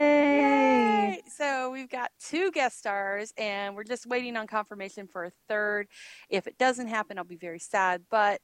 [0.00, 1.22] Yay!
[1.36, 5.88] So we've got two guest stars, and we're just waiting on confirmation for a third.
[6.30, 8.02] If it doesn't happen, I'll be very sad.
[8.10, 8.40] But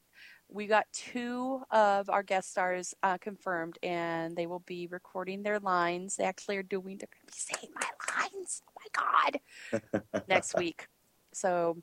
[0.48, 5.60] we got two of our guest stars uh, confirmed, and they will be recording their
[5.60, 6.16] lines.
[6.16, 6.98] They actually are doing.
[6.98, 7.88] They're going to be saying my
[8.20, 8.62] lines.
[8.68, 10.24] Oh my god!
[10.28, 10.88] Next week.
[11.32, 11.78] So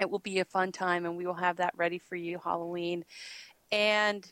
[0.00, 3.04] it will be a fun time, and we will have that ready for you Halloween.
[3.70, 4.28] And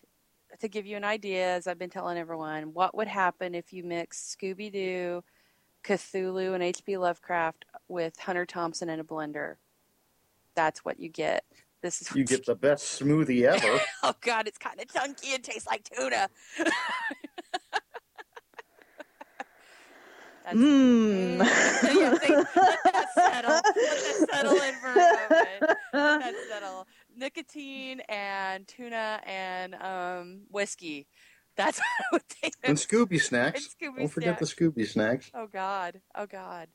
[0.61, 3.85] to give you an idea, as I've been telling everyone, what would happen if you
[3.85, 5.25] mix Scooby Doo,
[5.85, 6.97] Cthulhu, and H.P.
[6.97, 9.57] Lovecraft with Hunter Thompson in a blender?
[10.55, 11.45] That's what you get.
[11.83, 13.81] This is You get the best smoothie ever.
[14.05, 16.29] oh god, it's kind of chunky and tastes like tuna.
[20.51, 21.39] Mmm.
[21.39, 21.39] Mm.
[21.39, 23.51] yeah, let that settle.
[23.51, 25.79] Let that settle in for a moment.
[25.93, 26.87] Let that settle.
[27.17, 31.07] Nicotine and tuna and um, whiskey.
[31.57, 32.55] That's what I would take.
[32.63, 33.69] and Scooby snacks.
[33.81, 34.47] And Scooby Don't forget the.
[34.47, 35.31] Scooby snacks.
[35.35, 36.01] Oh God.
[36.15, 36.69] Oh God.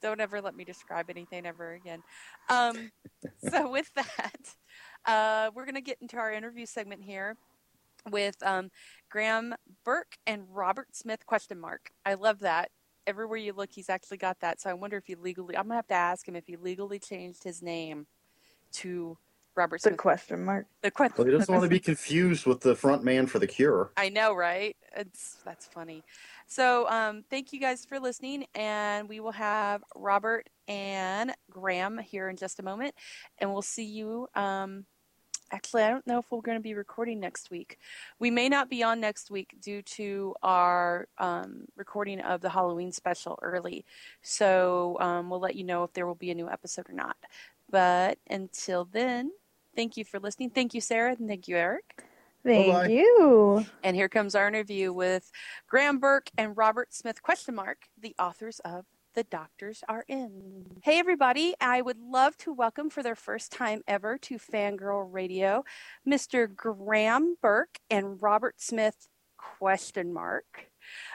[0.00, 2.02] Don't ever let me describe anything ever again.
[2.48, 2.90] Um,
[3.50, 4.54] so with that,
[5.06, 7.36] uh, we're gonna get into our interview segment here
[8.10, 8.70] with um,
[9.10, 11.90] Graham Burke and Robert Smith question mark.
[12.04, 12.70] I love that.
[13.06, 14.60] Everywhere you look, he's actually got that.
[14.60, 15.56] So I wonder if he legally.
[15.56, 18.06] I'm gonna have to ask him if he legally changed his name
[18.72, 19.18] to
[19.54, 20.66] Robert The question mark.
[20.80, 21.14] The question.
[21.18, 23.90] Well, he doesn't want to be confused with the front man for the Cure.
[23.96, 24.76] I know, right?
[24.96, 26.02] It's that's funny.
[26.46, 32.28] So, um, thank you guys for listening, and we will have Robert and Graham here
[32.28, 32.94] in just a moment,
[33.38, 34.28] and we'll see you.
[34.34, 34.86] Um,
[35.50, 37.78] actually, I don't know if we're going to be recording next week.
[38.18, 42.92] We may not be on next week due to our um, recording of the Halloween
[42.92, 43.84] special early.
[44.22, 47.16] So, um, we'll let you know if there will be a new episode or not.
[47.70, 49.32] But until then,
[49.74, 50.50] thank you for listening.
[50.50, 52.04] Thank you, Sarah, and thank you, Eric.
[52.44, 52.88] Thank Bye-bye.
[52.88, 53.64] you.
[53.84, 55.30] And here comes our interview with
[55.68, 58.84] Graham Burke and Robert Smith question mark, the authors of
[59.14, 60.66] The Doctors Are In.
[60.82, 65.64] Hey everybody, I would love to welcome for their first time ever to Fangirl Radio,
[66.08, 66.52] Mr.
[66.52, 70.66] Graham Burke and Robert Smith question mark.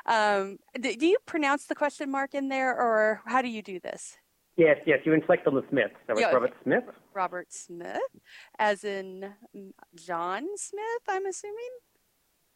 [0.06, 3.82] Um, do, do you pronounce the question mark in there or how do you do
[3.82, 4.18] this?
[4.58, 5.92] Yes, yes, you inflect on the Smith.
[6.08, 6.84] That was Yeah, Robert Smith.
[7.14, 8.02] Robert Smith,
[8.58, 11.70] as in mm, John Smith, I'm assuming?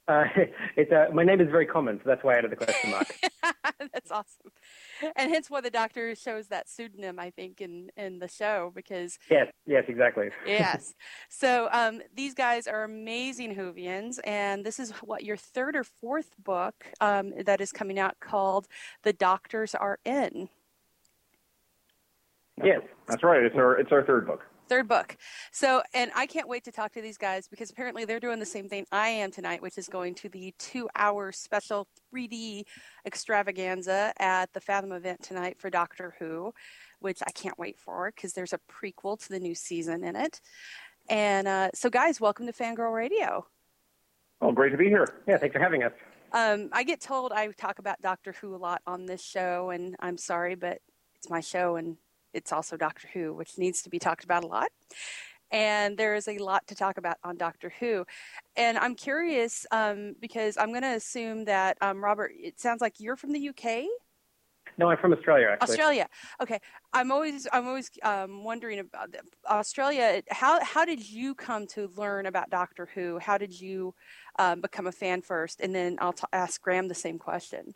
[0.07, 0.23] Uh,
[0.75, 3.15] it's uh, my name is very common, so that's why I added the question mark.
[3.93, 4.51] That's awesome,
[5.15, 9.19] and hence why the doctor shows that pseudonym, I think, in in the show because
[9.29, 10.29] yes, yes, exactly.
[10.45, 10.93] yes.
[11.29, 16.35] So um, these guys are amazing Whovians, and this is what your third or fourth
[16.43, 18.67] book um, that is coming out called
[19.03, 20.49] "The Doctors Are In."
[22.63, 23.43] Yes, That's right.
[23.43, 24.41] It's our it's our third book.
[24.69, 25.17] third book.
[25.51, 28.45] So, and I can't wait to talk to these guys because apparently they're doing the
[28.45, 32.63] same thing I am tonight, which is going to the two hour special 3D
[33.05, 36.53] extravaganza at the Fathom event tonight for Doctor Who,
[36.99, 40.39] which I can't wait for because there's a prequel to the new season in it.
[41.09, 43.45] And uh, so, guys, welcome to Fangirl Radio.
[44.39, 45.07] Well, great to be here.
[45.27, 45.37] yeah.
[45.37, 45.91] Thanks for having us.
[46.33, 49.95] Um, I get told I talk about Doctor Who a lot on this show, and
[49.99, 50.79] I'm sorry, but
[51.15, 51.97] it's my show and
[52.33, 54.69] it's also Doctor Who, which needs to be talked about a lot.
[55.51, 58.05] And there is a lot to talk about on Doctor Who.
[58.55, 62.99] And I'm curious um, because I'm going to assume that, um, Robert, it sounds like
[62.99, 63.85] you're from the UK?
[64.77, 65.47] No, I'm from Australia.
[65.51, 66.07] Actually, Australia.
[66.41, 66.59] Okay.
[66.93, 69.09] I'm always I'm always um, wondering about
[69.49, 70.21] Australia.
[70.29, 73.19] How how did you come to learn about Doctor Who?
[73.19, 73.93] How did you
[74.39, 75.59] um, become a fan first?
[75.59, 77.73] And then I'll t- ask Graham the same question.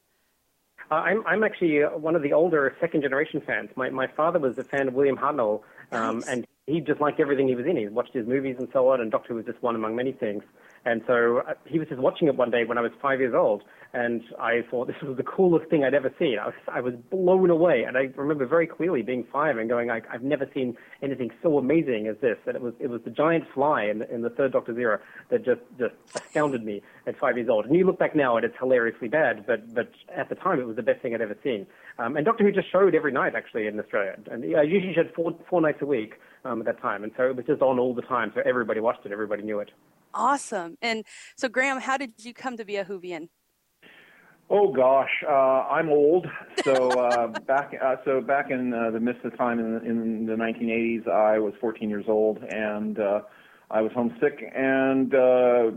[0.91, 3.69] Uh, I'm I'm actually uh, one of the older second generation fans.
[3.75, 5.61] My my father was a fan of William Hartnell,
[5.91, 6.27] um, Nice.
[6.27, 7.75] and he just liked everything he was in.
[7.77, 10.43] He watched his movies and so on, and Doctor was just one among many things.
[10.85, 13.33] And so uh, he was just watching it one day when I was five years
[13.35, 13.63] old,
[13.93, 16.37] and I thought this was the coolest thing I'd ever seen.
[16.37, 19.89] I was I was blown away, and I remember very clearly being five and going,
[19.89, 22.37] I, I've never seen anything so amazing as this.
[22.45, 25.43] And it was it was the giant fly in in the third Doctor's era that
[25.43, 27.65] just just astounded me at five years old.
[27.65, 30.67] And you look back now, and it's hilariously bad, but but at the time it
[30.67, 31.65] was the best thing I'd ever seen.
[31.97, 35.11] Um, and Doctor Who just showed every night actually in Australia, and I usually showed
[35.15, 37.79] four four nights a week um, at that time, and so it was just on
[37.79, 39.71] all the time, so everybody watched it, everybody knew it.
[40.15, 40.77] Awesome.
[40.81, 41.05] And
[41.37, 43.27] so, Graham, how did you come to be a Whovian?
[44.49, 46.27] Oh gosh, uh, I'm old.
[46.63, 50.25] So uh, back uh, so back in uh, the midst of time in, the- in
[50.27, 53.21] the 1980s, I was 14 years old and uh,
[53.71, 54.43] I was homesick.
[54.55, 55.71] And uh,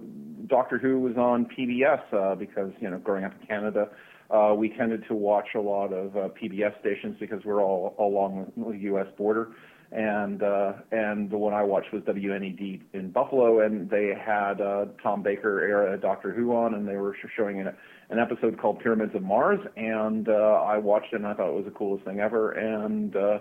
[0.47, 3.89] Doctor Who was on PBS uh, because you know growing up in Canada,
[4.31, 8.53] uh, we tended to watch a lot of uh, PBS stations because we're all along
[8.57, 9.07] the U.S.
[9.17, 9.53] border.
[9.91, 14.87] And uh, and the one I watched was WNED in Buffalo, and they had uh,
[15.03, 17.69] Tom Baker era Doctor Who on, and they were sh- showing an,
[18.11, 21.55] an episode called Pyramids of Mars, and uh, I watched it, and I thought it
[21.55, 23.39] was the coolest thing ever, and uh,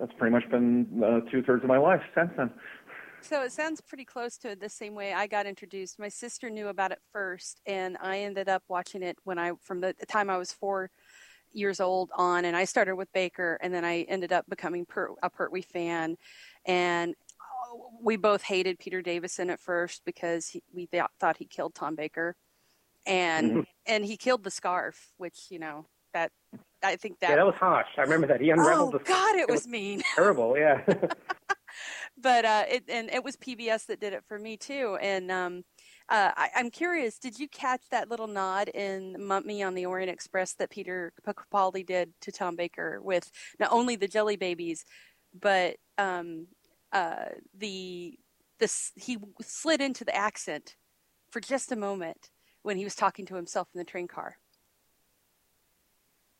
[0.00, 2.50] that's pretty much been uh, two thirds of my life since then.
[3.20, 5.98] So it sounds pretty close to the same way I got introduced.
[5.98, 9.80] My sister knew about it first, and I ended up watching it when I from
[9.80, 10.90] the time I was four
[11.52, 15.10] years old on, and I started with Baker, and then I ended up becoming per,
[15.22, 16.16] a Pertwee fan,
[16.64, 21.46] and uh, we both hated Peter Davison at first because he, we th- thought he
[21.46, 22.36] killed Tom Baker,
[23.06, 26.30] and and he killed the scarf, which you know that
[26.82, 27.30] I think that.
[27.30, 27.86] yeah, that was harsh.
[27.96, 30.02] I remember that he unraveled oh the God, it it was was- mean.
[30.14, 30.56] terrible.
[30.56, 30.82] Yeah.
[32.20, 34.98] but uh, it and it was PBS that did it for me too.
[35.00, 35.64] And um,
[36.12, 40.10] uh, I, I'm curious, did you catch that little nod in Mummy on the Orient
[40.10, 44.84] Express that Peter Capaldi did to Tom Baker with not only the Jelly Babies,
[45.40, 46.48] but um,
[46.92, 48.18] uh, the
[48.58, 50.76] this he slid into the accent
[51.30, 52.28] for just a moment
[52.60, 54.36] when he was talking to himself in the train car.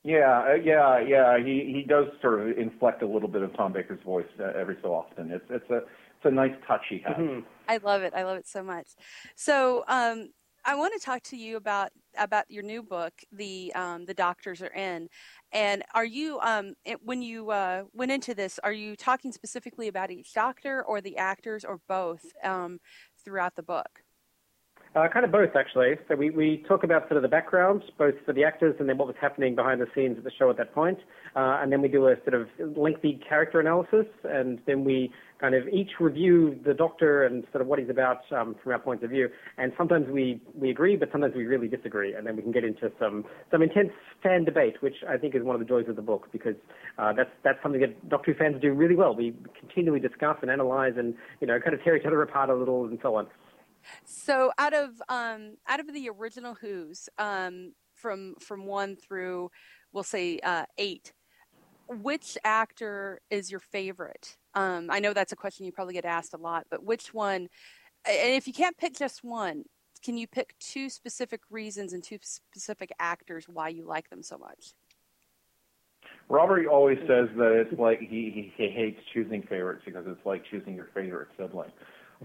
[0.04, 1.38] Yeah, uh, yeah, yeah.
[1.38, 4.76] He he does sort of inflect a little bit of Tom Baker's voice uh, every
[4.82, 5.30] so often.
[5.30, 5.80] It's it's a
[6.22, 7.16] it's a nice touch he has.
[7.16, 7.44] Mhm.
[7.68, 8.12] I love it.
[8.14, 8.88] I love it so much.
[9.36, 10.30] So um,
[10.64, 14.62] I want to talk to you about about your new book, the um, the doctors
[14.62, 15.08] are in,
[15.52, 19.88] and are you um, it, when you uh, went into this, are you talking specifically
[19.88, 22.78] about each doctor or the actors or both um,
[23.24, 24.01] throughout the book?
[24.94, 25.94] Uh, kind of both, actually.
[26.06, 28.98] So we, we talk about sort of the background, both for the actors and then
[28.98, 30.98] what was happening behind the scenes at the show at that point.
[31.34, 35.54] Uh, and then we do a sort of lengthy character analysis, and then we kind
[35.54, 39.02] of each review the Doctor and sort of what he's about um, from our point
[39.02, 39.30] of view.
[39.56, 42.62] And sometimes we, we agree, but sometimes we really disagree, and then we can get
[42.62, 45.96] into some some intense fan debate, which I think is one of the joys of
[45.96, 46.56] the book because
[46.98, 49.16] uh, that's that's something that Doctor Who fans do really well.
[49.16, 52.54] We continually discuss and analyze, and you know, kind of tear each other apart a
[52.54, 53.26] little, and so on.
[54.04, 59.50] So out of um, out of the original Who's um, from from one through
[59.92, 61.12] we'll say uh, eight,
[61.88, 64.36] which actor is your favorite?
[64.54, 67.48] Um, I know that's a question you probably get asked a lot, but which one?
[68.04, 69.64] And if you can't pick just one,
[70.02, 74.36] can you pick two specific reasons and two specific actors why you like them so
[74.36, 74.74] much?
[76.28, 80.42] Robert always says that it's like he, he he hates choosing favorites because it's like
[80.50, 81.70] choosing your favorite sibling.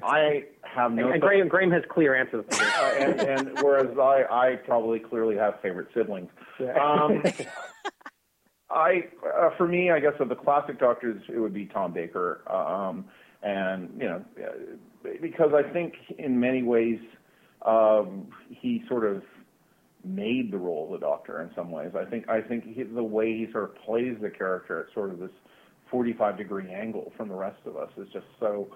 [0.04, 1.06] I have no.
[1.06, 2.45] And, and Graham, Graham has clear answers.
[2.50, 2.74] For this.
[2.78, 6.30] Uh, and, and whereas I, I probably clearly have favorite siblings.
[6.60, 7.24] Um,
[8.70, 12.41] I, uh, for me, I guess of the classic Doctors, it would be Tom Baker,
[12.52, 13.06] um,
[13.41, 17.00] and you know, uh, because I think in many ways
[17.66, 19.24] um, he sort of
[20.04, 21.91] made the role of the Doctor in some ways.
[21.98, 25.12] I think I think he, the way he sort of plays the character at sort
[25.12, 25.32] of this
[25.89, 28.68] 45 degree angle from the rest of us is just so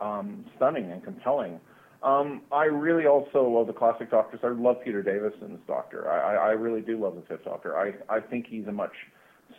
[0.00, 1.60] um, stunning and compelling.
[2.02, 4.40] Um, I really also love the classic Doctors.
[4.42, 6.10] I love Peter Davison's Doctor.
[6.10, 7.76] I, I, really do love the Fifth Doctor.
[7.76, 8.92] I, I think he's a much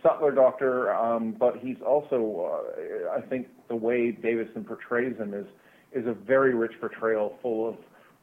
[0.01, 5.45] subtler Doctor, um, but he's also, uh, I think, the way Davison portrays him is
[5.93, 7.75] is a very rich portrayal, full of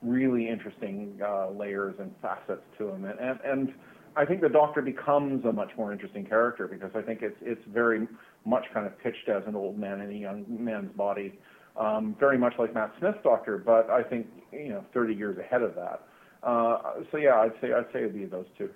[0.02, 3.74] really interesting uh, layers and facets to him, and, and and
[4.16, 7.62] I think the Doctor becomes a much more interesting character because I think it's it's
[7.72, 8.08] very
[8.44, 11.38] much kind of pitched as an old man in a young man's body,
[11.78, 15.62] um, very much like Matt Smith's Doctor, but I think you know 30 years ahead
[15.62, 16.02] of that.
[16.42, 16.78] Uh,
[17.10, 18.70] so yeah, I'd say I'd say it'd be those two.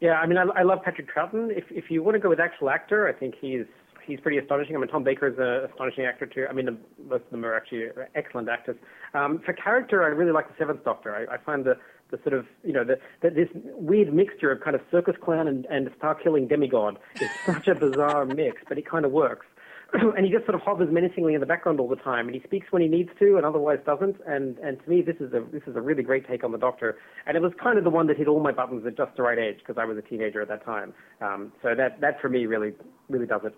[0.00, 1.56] Yeah, I mean, I, I love Patrick Troughton.
[1.56, 3.66] If if you want to go with actual actor, I think he's
[4.04, 4.76] he's pretty astonishing.
[4.76, 6.46] I mean, Tom Baker is an astonishing actor too.
[6.48, 6.76] I mean, the,
[7.08, 8.76] most of them are actually excellent actors.
[9.14, 11.14] Um, for character, I really like the Seventh Doctor.
[11.14, 11.76] I, I find the
[12.10, 15.48] the sort of you know the, the, this weird mixture of kind of circus clown
[15.48, 19.46] and, and star killing demigod is such a bizarre mix, but it kind of works.
[20.16, 22.42] and he just sort of hovers menacingly in the background all the time, and he
[22.42, 24.16] speaks when he needs to, and otherwise doesn't.
[24.26, 26.58] And and to me, this is a this is a really great take on the
[26.58, 29.14] Doctor, and it was kind of the one that hit all my buttons at just
[29.16, 30.94] the right age because I was a teenager at that time.
[31.20, 32.72] Um, so that that for me really
[33.10, 33.54] really does it.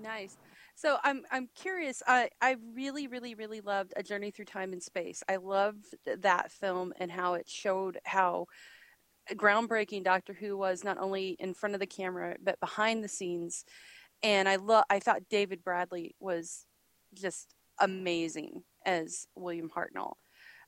[0.00, 0.38] Nice.
[0.76, 2.02] So I'm I'm curious.
[2.06, 5.22] I I really really really loved A Journey Through Time and Space.
[5.28, 8.46] I loved that film and how it showed how
[9.34, 13.66] groundbreaking Doctor Who was not only in front of the camera but behind the scenes.
[14.22, 16.66] And I love I thought David Bradley was
[17.14, 20.14] just amazing as William Hartnell.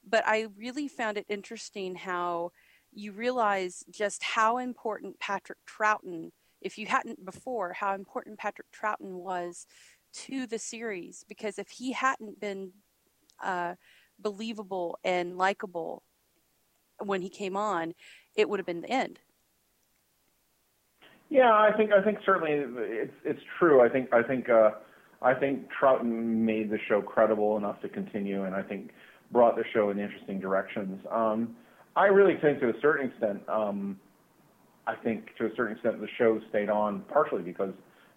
[0.06, 2.50] But I really found it interesting how
[2.92, 6.30] you realize just how important Patrick Troughton
[6.60, 9.66] if you hadn't before, how important Patrick Troughton was
[10.12, 11.24] to the series.
[11.28, 12.72] Because if he hadn't been
[13.42, 13.74] uh,
[14.18, 16.02] believable and likable
[16.98, 17.94] when he came on,
[18.36, 19.20] it would have been the end.
[21.32, 23.80] Yeah, I think I think certainly it's it's true.
[23.80, 24.72] I think I think uh,
[25.22, 28.90] I think Troughton made the show credible enough to continue, and I think
[29.30, 31.00] brought the show in interesting directions.
[31.10, 31.56] Um,
[31.96, 33.98] I really think, to a certain extent, um,
[34.86, 37.72] I think to a certain extent the show stayed on partially because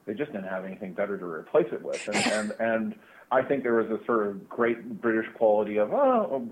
[0.05, 2.95] they just didn't have anything better to replace it with, and and, and
[3.31, 6.49] I think there was a sort of great British quality of oh,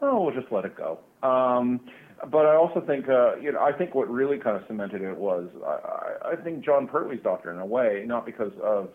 [0.00, 0.98] oh we'll just let it go.
[1.22, 1.78] Um,
[2.30, 5.16] but I also think uh, you know I think what really kind of cemented it
[5.16, 8.90] was I, I think Jon Pertwee's Doctor in a way, not because of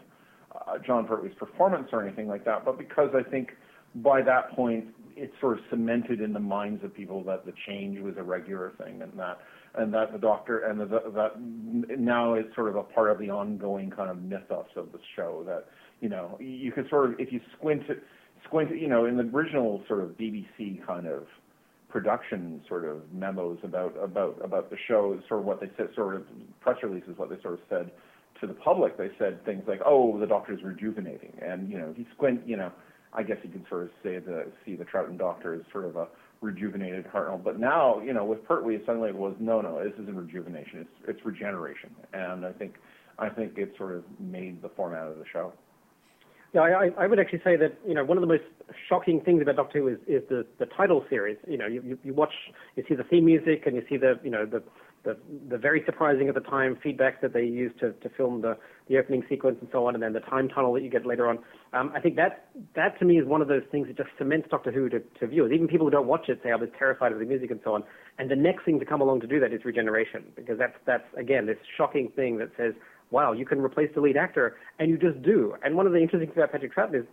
[0.54, 3.50] uh, Jon Pertwee's performance or anything like that, but because I think
[3.96, 8.00] by that point it sort of cemented in the minds of people that the change
[8.00, 9.40] was a regular thing and that
[9.76, 11.32] and that the doctor and the, that
[12.00, 15.44] now is sort of a part of the ongoing kind of mythos of the show
[15.46, 15.66] that
[16.02, 17.82] you know you can sort of if you squint
[18.46, 21.24] squint you know in the original sort of BBC kind of
[21.90, 26.16] production sort of memos about about about the show sort of what they said sort
[26.16, 26.24] of
[26.60, 27.92] press releases what they sort of said
[28.42, 32.06] to the public they said things like oh the doctor's rejuvenating and you know you
[32.14, 32.72] squint you know
[33.14, 35.96] I guess you could sort of say the see the Troughton Doctor as sort of
[35.96, 36.08] a
[36.42, 37.44] rejuvenated Hartnell.
[37.44, 40.80] But now, you know, with Pertwee, suddenly it was no, no, this isn't rejuvenation.
[40.82, 42.76] It's it's regeneration, and I think
[43.18, 45.54] I think it sort of made the format of the show.
[46.54, 48.44] Yeah, I, I would actually say that you know one of the most
[48.88, 51.38] shocking things about Doctor Who is, is the the title series.
[51.48, 52.34] You know, you, you watch,
[52.76, 54.64] you see the theme music, and you see the you know the
[55.04, 55.18] the,
[55.50, 58.58] the very surprising at the time feedback that they used to, to film the,
[58.90, 61.30] the opening sequence and so on, and then the time tunnel that you get later
[61.30, 61.40] on.
[61.72, 64.48] Um, I think that that to me is one of those things that just cements
[64.50, 65.52] Doctor Who to, to viewers.
[65.54, 67.74] Even people who don't watch it say I was terrified of the music and so
[67.74, 67.84] on.
[68.20, 71.06] And the next thing to come along to do that is regeneration, because that's that's
[71.16, 72.74] again this shocking thing that says,
[73.12, 75.56] wow, you can replace the lead actor, and you just do.
[75.64, 77.06] And one of the interesting things about Patrick Troughton is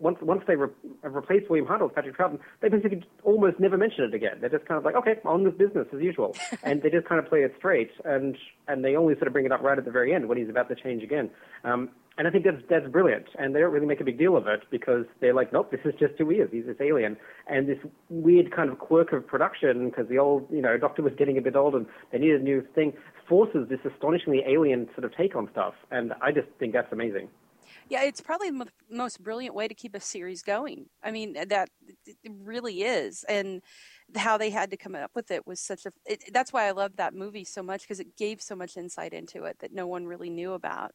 [0.00, 0.70] once once they re-
[1.02, 4.38] replaced William Hartnell with Patrick Troughton, they basically almost never mention it again.
[4.40, 7.18] They're just kind of like, okay, on with business as usual, and they just kind
[7.18, 8.36] of play it straight, and
[8.68, 10.48] and they only sort of bring it up right at the very end when he's
[10.48, 11.30] about to change again.
[11.64, 14.36] Um, and I think that's that's brilliant, and they don't really make a big deal
[14.36, 16.50] of it because they're like, nope, this is just who he is.
[16.52, 17.78] He's this alien, and this
[18.10, 21.40] weird kind of quirk of production because the old, you know, Doctor was getting a
[21.40, 22.92] bit old and they needed a new thing,
[23.28, 27.28] forces this astonishingly alien sort of take on stuff, and I just think that's amazing.
[27.88, 30.86] Yeah, it's probably the most brilliant way to keep a series going.
[31.02, 31.68] I mean, that
[32.28, 33.62] really is, and
[34.16, 35.92] how they had to come up with it was such a.
[36.06, 39.12] It, that's why I love that movie so much because it gave so much insight
[39.12, 40.92] into it that no one really knew about.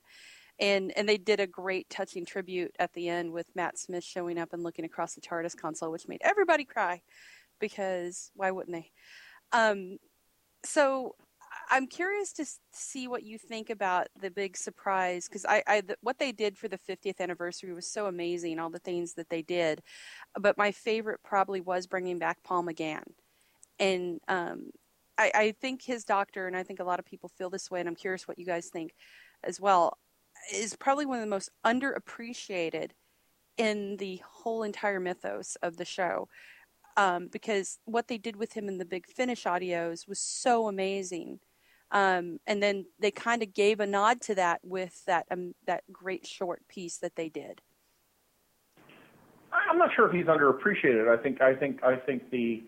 [0.60, 4.38] and and they did a great touching tribute at the end with Matt Smith showing
[4.38, 7.02] up and looking across the TARDIS console, which made everybody cry
[7.60, 8.92] because why wouldn't they?
[9.52, 9.98] Um,
[10.64, 11.16] so
[11.70, 16.18] I'm curious to see what you think about the big surprise because I, I what
[16.18, 19.82] they did for the 50th anniversary was so amazing, all the things that they did.
[20.40, 23.04] But my favorite probably was bringing back Paul McGann,
[23.80, 24.72] and um,
[25.18, 27.80] I, I think his doctor, and I think a lot of people feel this way,
[27.80, 28.94] and I'm curious what you guys think
[29.44, 29.98] as well,
[30.54, 32.92] is probably one of the most underappreciated
[33.58, 36.28] in the whole entire mythos of the show.
[36.96, 41.40] Um, because what they did with him in the Big Finish audios was so amazing.
[41.92, 45.84] Um, and then they kind of gave a nod to that with that um, that
[45.92, 47.62] great short piece that they did.
[49.52, 51.08] I'm not sure if he's underappreciated.
[51.08, 52.64] I think I think I think the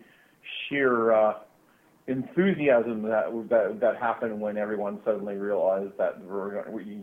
[0.68, 1.34] sheer uh,
[2.06, 6.20] enthusiasm that that that happened when everyone suddenly realized that
[6.70, 7.00] we,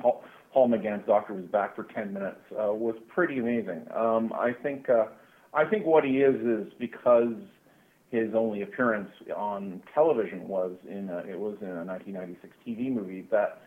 [0.00, 3.86] Paul, Paul McGann's doctor was back for 10 minutes uh, was pretty amazing.
[3.94, 5.06] Um, I think uh,
[5.54, 7.34] I think what he is is because
[8.10, 13.26] his only appearance on television was in a, it was in a 1996 TV movie
[13.30, 13.62] that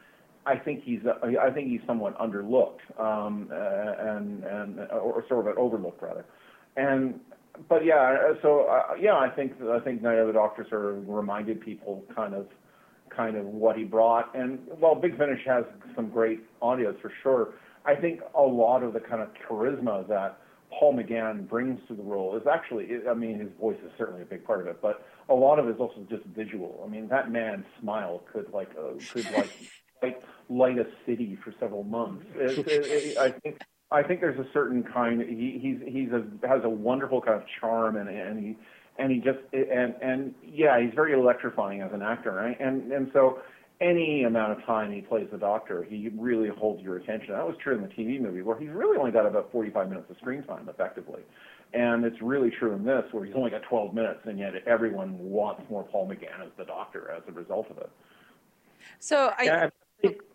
[0.46, 6.02] I think he's I think he's somewhat underlooked um, and and or sort of overlooked
[6.02, 6.26] rather,
[6.76, 7.20] and
[7.70, 11.08] but yeah so uh, yeah I think I think Night of the Doctor sort of
[11.08, 12.48] reminded people kind of
[13.16, 14.36] kind of what he brought.
[14.36, 15.64] And while Big Finish has
[15.96, 17.54] some great audios for sure
[17.86, 20.40] I think a lot of the kind of charisma that
[20.80, 24.26] Paul McGann brings to the role is actually, I mean, his voice is certainly a
[24.26, 26.84] big part of it, but a lot of it is also just visual.
[26.86, 29.50] I mean, that man's smile could like uh, could like
[30.04, 32.26] light, light a city for several months.
[32.36, 33.62] It, it, it, I think
[33.92, 35.22] I think there's a certain kind.
[35.22, 38.58] He, he's he's a has a wonderful kind of charm, and and he
[38.98, 42.60] and he just and and yeah, he's very electrifying as an actor, right?
[42.60, 43.40] And and so
[43.82, 47.34] any amount of time he plays the doctor, he really holds your attention.
[47.34, 50.10] That was true in the TV movie, where he's really only got about 45 minutes
[50.10, 51.22] of screen time, effectively.
[51.74, 55.18] And it's really true in this, where he's only got 12 minutes, and yet everyone
[55.18, 57.90] wants more Paul McGann as the doctor as a result of it.
[59.00, 59.44] So I.
[59.44, 59.70] Yeah,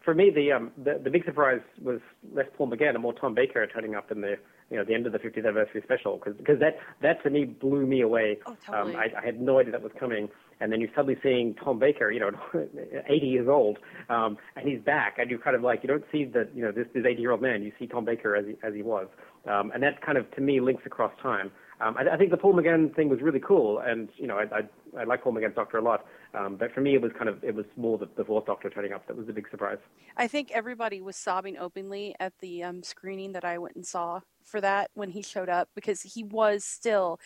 [0.03, 2.01] for me, the, um, the the big surprise was
[2.32, 4.36] less Paul McGann and more Tom Baker turning up in the
[4.71, 7.45] you know the end of the 50th anniversary special because because that that to me
[7.45, 8.39] blew me away.
[8.47, 8.95] Oh, totally.
[8.95, 10.29] um, I, I had no idea that was coming,
[10.61, 12.31] and then you're suddenly seeing Tom Baker, you know,
[13.09, 16.25] 80 years old, um, and he's back, and you kind of like you don't see
[16.25, 18.57] the you know this this 80 year old man, you see Tom Baker as he
[18.62, 19.07] as he was,
[19.47, 21.51] um, and that kind of to me links across time.
[21.81, 24.59] Um, I, I think the Paul McGann thing was really cool, and you know I
[24.99, 26.05] I, I like Paul McGann's Doctor a lot,
[26.39, 28.70] um, but for me it was kind of it was more the, the fourth Doctor
[28.70, 29.78] turning up that was a big surprise.
[30.16, 34.20] I think everybody was sobbing openly at the um, screening that I went and saw
[34.45, 37.20] for that when he showed up because he was still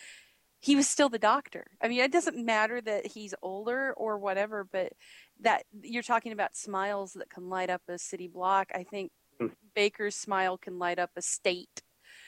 [0.59, 1.65] he was still the doctor.
[1.81, 4.93] I mean, it doesn't matter that he's older or whatever, but
[5.41, 8.69] that you're talking about smiles that can light up a city block.
[8.73, 9.47] I think Hmm.
[9.75, 11.81] Baker's smile can light up a state.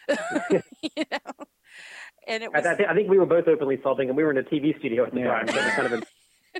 [0.09, 1.45] you know,
[2.27, 4.23] and it I, was I, think, I think we were both openly sobbing, and we
[4.23, 5.27] were in a TV studio at the Yeah.
[5.27, 5.47] time.
[5.47, 6.05] So it was kind of a,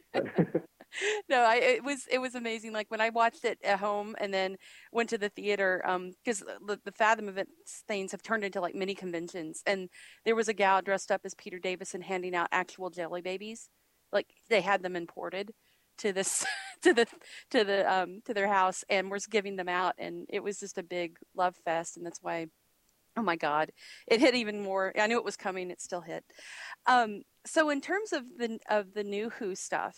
[1.30, 2.74] no, I, it was it was amazing.
[2.74, 4.58] Like when I watched it at home and then
[4.92, 5.82] went to the theater,
[6.24, 9.90] because the, the Fathom events things have turned into like mini conventions, and
[10.26, 13.70] there was a gal dressed up as Peter Davison handing out actual jelly babies,
[14.12, 15.52] like they had them imported
[16.00, 16.46] to this
[16.82, 17.06] to the
[17.52, 20.78] to the um to their house and was giving them out, and it was just
[20.78, 22.48] a big love fest, and that's why.
[23.18, 23.72] Oh my God!
[24.08, 24.94] It hit even more.
[25.00, 25.72] I knew it was coming.
[25.72, 26.24] It still hit.
[26.86, 29.98] Um, so, in terms of the of the new Who stuff,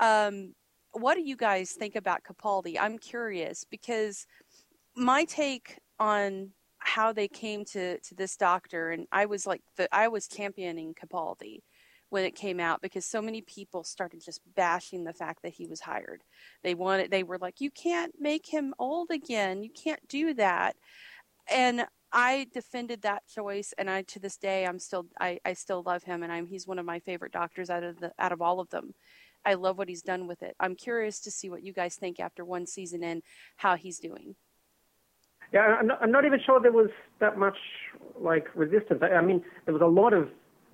[0.00, 0.54] um,
[0.92, 2.76] what do you guys think about Capaldi?
[2.80, 4.26] I'm curious because
[4.96, 9.88] my take on how they came to, to this doctor, and I was like, the,
[9.94, 11.60] I was championing Capaldi
[12.10, 15.66] when it came out because so many people started just bashing the fact that he
[15.66, 16.22] was hired.
[16.62, 19.62] They wanted, they were like, you can't make him old again.
[19.62, 20.76] You can't do that.
[21.50, 25.82] And I defended that choice, and I to this day I'm still I, I still
[25.82, 28.42] love him, and I'm he's one of my favorite doctors out of the out of
[28.42, 28.94] all of them.
[29.44, 30.54] I love what he's done with it.
[30.60, 33.22] I'm curious to see what you guys think after one season in
[33.56, 34.36] how he's doing.
[35.52, 36.90] Yeah, I'm not, I'm not even sure there was
[37.20, 37.56] that much
[38.18, 39.02] like resistance.
[39.02, 40.28] I, I mean, there was a lot of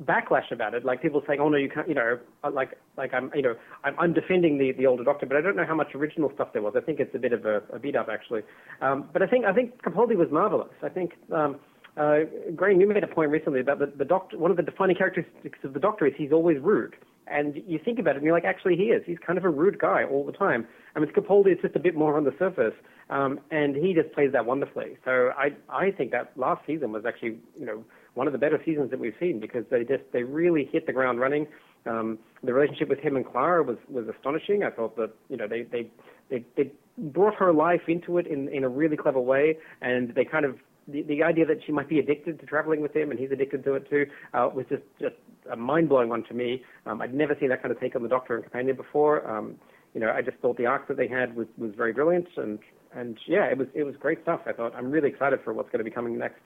[0.04, 3.12] backlash about it, like people saying, "Oh no, you can't," you know, uh, like like
[3.12, 5.74] I'm, you know, I'm, I'm defending the the older Doctor, but I don't know how
[5.74, 6.74] much original stuff there was.
[6.76, 8.42] I think it's a bit of a, a beat up actually.
[8.80, 10.74] Um, but I think I think Capaldi was marvelous.
[10.82, 11.12] I think.
[11.32, 11.56] Um,
[11.96, 12.18] uh,
[12.54, 14.38] Graham, you made a point recently about the, the doctor.
[14.38, 16.94] One of the defining characteristics of the Doctor is he's always rude.
[17.26, 19.02] And you think about it, and you're like, actually, he is.
[19.04, 20.66] He's kind of a rude guy all the time.
[20.94, 22.74] I mean, Capaldi is just a bit more on the surface,
[23.10, 24.96] um, and he just plays that wonderfully.
[25.04, 27.84] So I, I think that last season was actually, you know,
[28.18, 30.92] one of the better seasons that we've seen because they just they really hit the
[30.92, 31.46] ground running.
[31.86, 34.64] Um, the relationship with him and Clara was was astonishing.
[34.64, 35.88] I thought that you know they they
[36.28, 36.74] it, it
[37.12, 40.56] brought her life into it in in a really clever way, and they kind of
[40.88, 43.62] the, the idea that she might be addicted to traveling with him and he's addicted
[43.62, 45.14] to it too uh, was just just
[45.52, 46.62] a mind blowing one to me.
[46.86, 49.30] Um, I'd never seen that kind of take on the Doctor and companion before.
[49.30, 49.54] Um,
[49.94, 52.58] you know, I just thought the arc that they had was was very brilliant, and
[52.94, 54.40] and yeah, it was it was great stuff.
[54.46, 56.42] I thought I'm really excited for what's going to be coming next.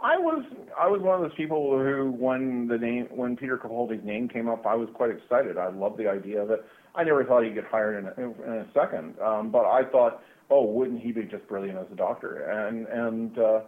[0.00, 0.44] I was
[0.78, 4.48] I was one of those people who, when the name when Peter Capaldi's name came
[4.48, 5.58] up, I was quite excited.
[5.58, 6.64] I loved the idea of it.
[6.94, 10.22] I never thought he'd get hired in a, in a second, um, but I thought,
[10.50, 12.44] oh, wouldn't he be just brilliant as a doctor?
[12.48, 13.60] And and uh,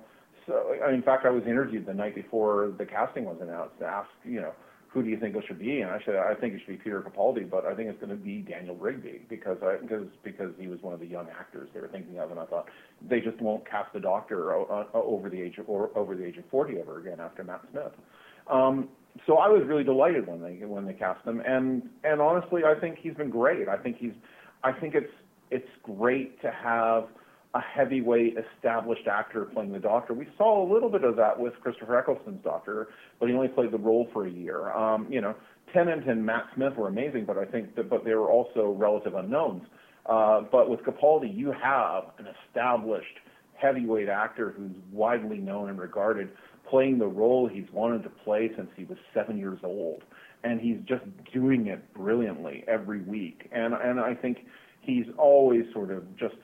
[0.47, 4.09] so, in fact, I was interviewed the night before the casting was announced to ask,
[4.25, 4.53] you know,
[4.93, 5.81] who do you think it should be?
[5.83, 8.11] And I said, I think it should be Peter Capaldi, but I think it's going
[8.11, 11.69] to be Daniel Rigby because I, because because he was one of the young actors
[11.73, 12.67] they were thinking of, and I thought
[13.09, 16.25] they just won't cast the Doctor uh, uh, over the age of or over the
[16.25, 17.93] age of 40 ever again after Matt Smith.
[18.51, 18.89] Um,
[19.27, 22.79] so I was really delighted when they when they cast him, and and honestly, I
[22.79, 23.69] think he's been great.
[23.69, 24.13] I think he's,
[24.65, 25.13] I think it's
[25.53, 27.05] it's great to have
[27.55, 30.15] a heavyweight established actor playing the Doctor.
[30.15, 32.89] We saw a little bit of that with Christopher Eccleston's Doctor,
[33.19, 34.71] but he only played the role for a year.
[34.71, 35.35] Um, you know,
[35.73, 39.15] Tennant and Matt Smith were amazing, but I think that but they were also relative
[39.15, 39.63] unknowns.
[40.07, 43.19] Uh, but with Capaldi, you have an established
[43.55, 46.31] heavyweight actor who's widely known and regarded,
[46.69, 50.03] playing the role he's wanted to play since he was seven years old,
[50.45, 53.49] and he's just doing it brilliantly every week.
[53.53, 54.39] And and I think
[54.81, 56.37] he's always sort of just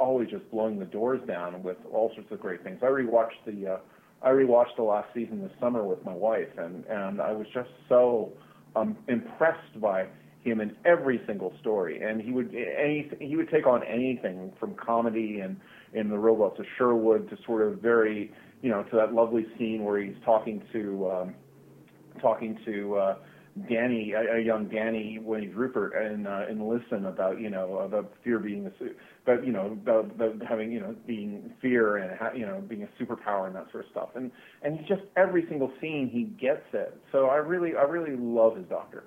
[0.00, 2.80] always just blowing the doors down with all sorts of great things.
[2.82, 3.78] I rewatched the uh,
[4.22, 7.70] I rewatched the last season this summer with my wife, and and I was just
[7.88, 8.32] so
[8.74, 10.06] um, impressed by
[10.42, 12.02] him in every single story.
[12.02, 15.56] And he would any he would take on anything from comedy and
[15.92, 18.32] in the robots of Sherwood to sort of very
[18.62, 21.34] you know to that lovely scene where he's talking to um,
[22.20, 23.16] talking to uh,
[23.68, 27.78] Danny, a, a young Danny, when he's Rupert, and uh, and listen about you know
[27.78, 28.70] about fear being a,
[29.26, 32.84] but you know about, about having you know being fear and ha- you know being
[32.84, 34.30] a superpower and that sort of stuff, and
[34.62, 36.96] and he just every single scene he gets it.
[37.12, 39.04] So I really I really love his Doctor.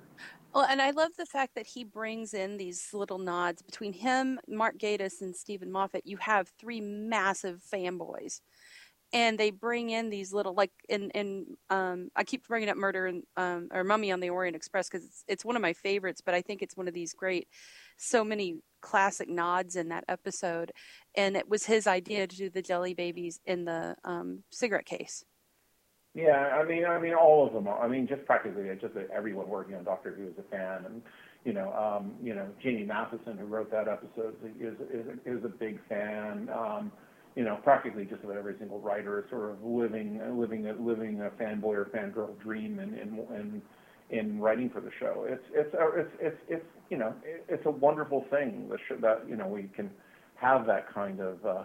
[0.54, 4.38] Well, and I love the fact that he brings in these little nods between him,
[4.46, 6.06] Mark Gatiss, and Steven Moffat.
[6.06, 8.40] You have three massive fanboys
[9.14, 13.06] and they bring in these little like in in um I keep bringing up Murder
[13.06, 16.20] and um or Mummy on the Orient Express because it's it's one of my favorites,
[16.20, 17.48] but I think it's one of these great
[17.96, 20.72] so many classic nods in that episode,
[21.16, 25.24] and it was his idea to do the jelly babies in the um cigarette case.
[26.16, 27.66] Yeah, I mean, I mean, all of them.
[27.66, 31.02] Are, I mean, just practically, just everyone working on Doctor Who is a fan, and
[31.44, 35.48] you know, um, you know, Jamie Mathieson, who wrote that episode, is is is a
[35.48, 36.48] big fan.
[36.54, 36.92] Um,
[37.36, 41.20] you know, practically just about every single writer is sort of living, living, a, living
[41.20, 43.62] a fanboy or fangirl dream in, in, in,
[44.10, 45.26] in writing for the show.
[45.28, 47.12] It's, it's, it's, it's, it's, you know,
[47.48, 48.70] it's a wonderful thing
[49.00, 49.90] that, you know, we can
[50.36, 51.64] have that kind of, uh,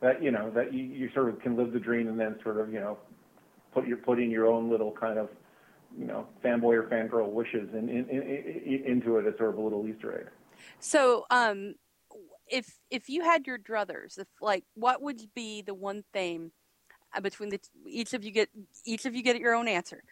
[0.00, 2.60] that, you know, that you, you sort of can live the dream and then sort
[2.60, 2.98] of, you know,
[3.72, 5.30] put your, put in your own little kind of,
[5.96, 9.56] you know, fanboy or fangirl wishes in, in, in, in, into it as sort of
[9.56, 10.26] a little Easter egg.
[10.80, 11.76] So, um,
[12.50, 16.52] if if you had your druthers, if like what would be the one thing
[17.14, 18.50] uh, between the each of you get
[18.84, 20.02] each of you get your own answer.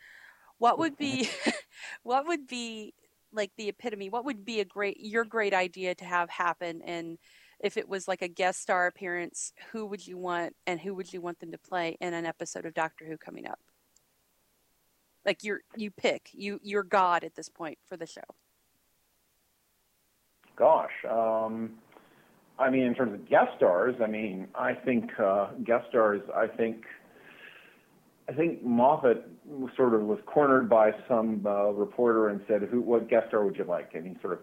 [0.59, 1.29] What would be
[2.03, 2.95] what would be
[3.33, 4.11] like the epitome?
[4.11, 7.19] What would be a great your great idea to have happen and
[7.61, 11.13] if it was like a guest star appearance, who would you want and who would
[11.13, 13.59] you want them to play in an episode of Doctor Who coming up?
[15.25, 16.31] Like you're you pick.
[16.33, 18.21] You you're God at this point for the show.
[20.55, 21.79] Gosh, um
[22.59, 26.23] I mean, in terms of guest stars, I mean, I think uh, guest stars.
[26.35, 26.85] I think,
[28.29, 29.29] I think Moffat
[29.77, 32.81] sort of was cornered by some uh, reporter and said, "Who?
[32.81, 34.39] What guest star would you like?" And he sort of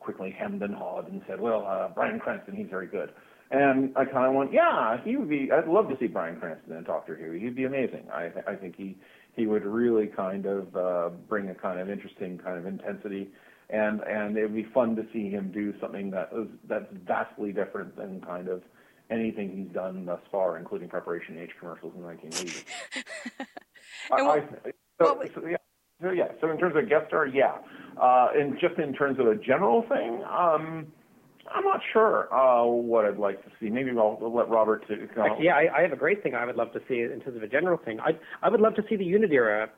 [0.00, 2.54] quickly hemmed and hawed and said, "Well, uh, Bryan Cranston.
[2.54, 3.10] He's very good."
[3.50, 5.50] And I kind of went, "Yeah, he would be.
[5.50, 7.32] I'd love to see Bryan Cranston in Doctor Who.
[7.32, 8.06] He'd be amazing.
[8.12, 8.96] I, I think he
[9.34, 13.30] he would really kind of uh, bring a kind of interesting kind of intensity."
[13.70, 17.52] And and it would be fun to see him do something that is that's vastly
[17.52, 18.62] different than kind of
[19.10, 22.64] anything he's done thus far, including Preparation H commercials in the 1980s.
[24.12, 24.40] I, I,
[25.00, 25.56] so, so, yeah,
[26.02, 27.56] so yeah, so in terms of guest star, yeah,
[28.00, 30.86] uh, and just in terms of a general thing, um,
[31.52, 33.68] I'm not sure uh, what I'd like to see.
[33.68, 34.86] Maybe I'll, I'll let Robert.
[34.88, 37.20] To, Actually, yeah, I, I have a great thing I would love to see in
[37.20, 38.00] terms of a general thing.
[38.00, 39.70] I I would love to see the Unit era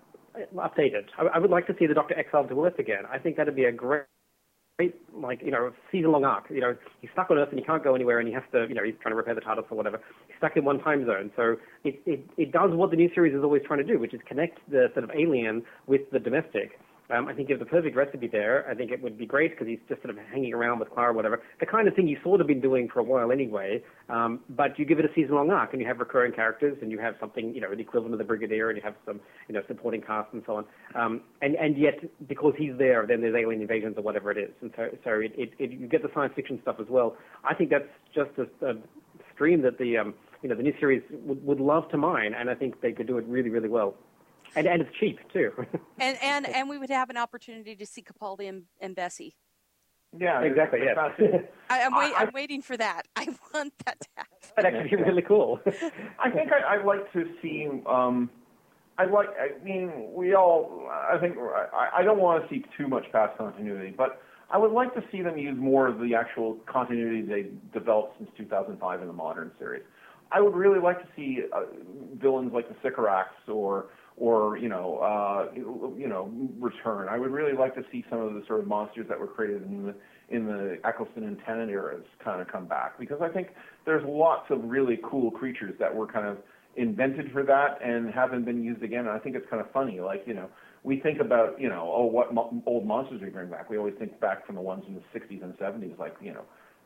[0.56, 1.06] updated.
[1.18, 3.04] I, I would like to see the Doctor exiled to Earth again.
[3.10, 4.04] I think that'd be a great
[4.78, 6.44] great, like, you know, season long arc.
[6.50, 8.66] You know, he's stuck on Earth and he can't go anywhere and he has to,
[8.68, 10.00] you know, he's trying to repair the TARDIS or whatever.
[10.28, 11.32] He's stuck in one time zone.
[11.34, 14.14] So it, it, it does what the new series is always trying to do, which
[14.14, 16.78] is connect the sort of alien with the domestic.
[17.10, 18.68] Um, I think you have the perfect recipe there.
[18.68, 21.10] I think it would be great because he's just sort of hanging around with Clara,
[21.10, 21.40] or whatever.
[21.58, 23.82] The kind of thing you sort of been doing for a while anyway.
[24.10, 26.98] Um, but you give it a season-long arc, and you have recurring characters, and you
[26.98, 29.62] have something, you know, the equivalent of the Brigadier, and you have some, you know,
[29.68, 30.64] supporting cast and so on.
[30.94, 31.94] Um, and and yet,
[32.28, 35.32] because he's there, then there's alien invasions or whatever it is, and so so it,
[35.36, 37.16] it, it you get the science fiction stuff as well.
[37.44, 38.74] I think that's just a, a
[39.34, 42.50] stream that the um, you know the new series would, would love to mine, and
[42.50, 43.94] I think they could do it really really well.
[44.56, 45.52] And and it's cheap too.
[45.98, 49.36] and and and we would have an opportunity to see Capaldi and, and Bessie.
[50.18, 50.80] Yeah, exactly.
[50.84, 51.10] Yeah.
[51.68, 53.02] I, I'm, wait, I- I'm waiting for that.
[53.16, 54.32] I want that to happen.
[54.56, 55.60] that'd actually be really cool.
[56.18, 57.68] I think I, I'd like to see.
[57.86, 58.30] Um,
[58.96, 59.28] I like.
[59.38, 60.88] I mean, we all.
[60.90, 61.36] I think.
[61.38, 65.04] I, I don't want to see too much past continuity, but I would like to
[65.12, 69.52] see them use more of the actual continuity they developed since 2005 in the modern
[69.58, 69.82] series.
[70.32, 71.62] I would really like to see uh,
[72.20, 73.86] villains like the Sycorax or
[74.18, 77.08] or you know uh, you know return.
[77.08, 79.62] I would really like to see some of the sort of monsters that were created
[79.62, 79.94] in the
[80.28, 83.48] in the Eccleston and Tennant eras kind of come back because I think
[83.86, 86.38] there's lots of really cool creatures that were kind of
[86.76, 89.00] invented for that and haven't been used again.
[89.00, 90.48] And I think it's kind of funny, like you know
[90.82, 93.70] we think about you know oh what mo- old monsters we bring back.
[93.70, 96.44] We always think back from the ones in the 60s and 70s, like you know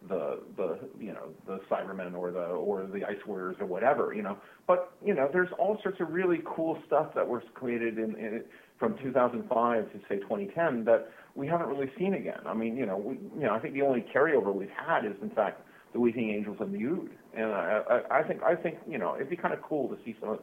[0.09, 4.22] the the you know the Cybermen or the or the Ice Warriors or whatever you
[4.22, 4.36] know.
[4.66, 8.44] But you know there's all sorts of really cool stuff that was created in, in
[8.78, 12.40] from 2005 to say 2010 that we haven't really seen again.
[12.46, 15.14] I mean you know we, you know I think the only carryover we've had is
[15.22, 18.78] in fact the Weeping Angels and the Ood, and I, I, I think I think
[18.88, 20.38] you know it'd be kind of cool to see some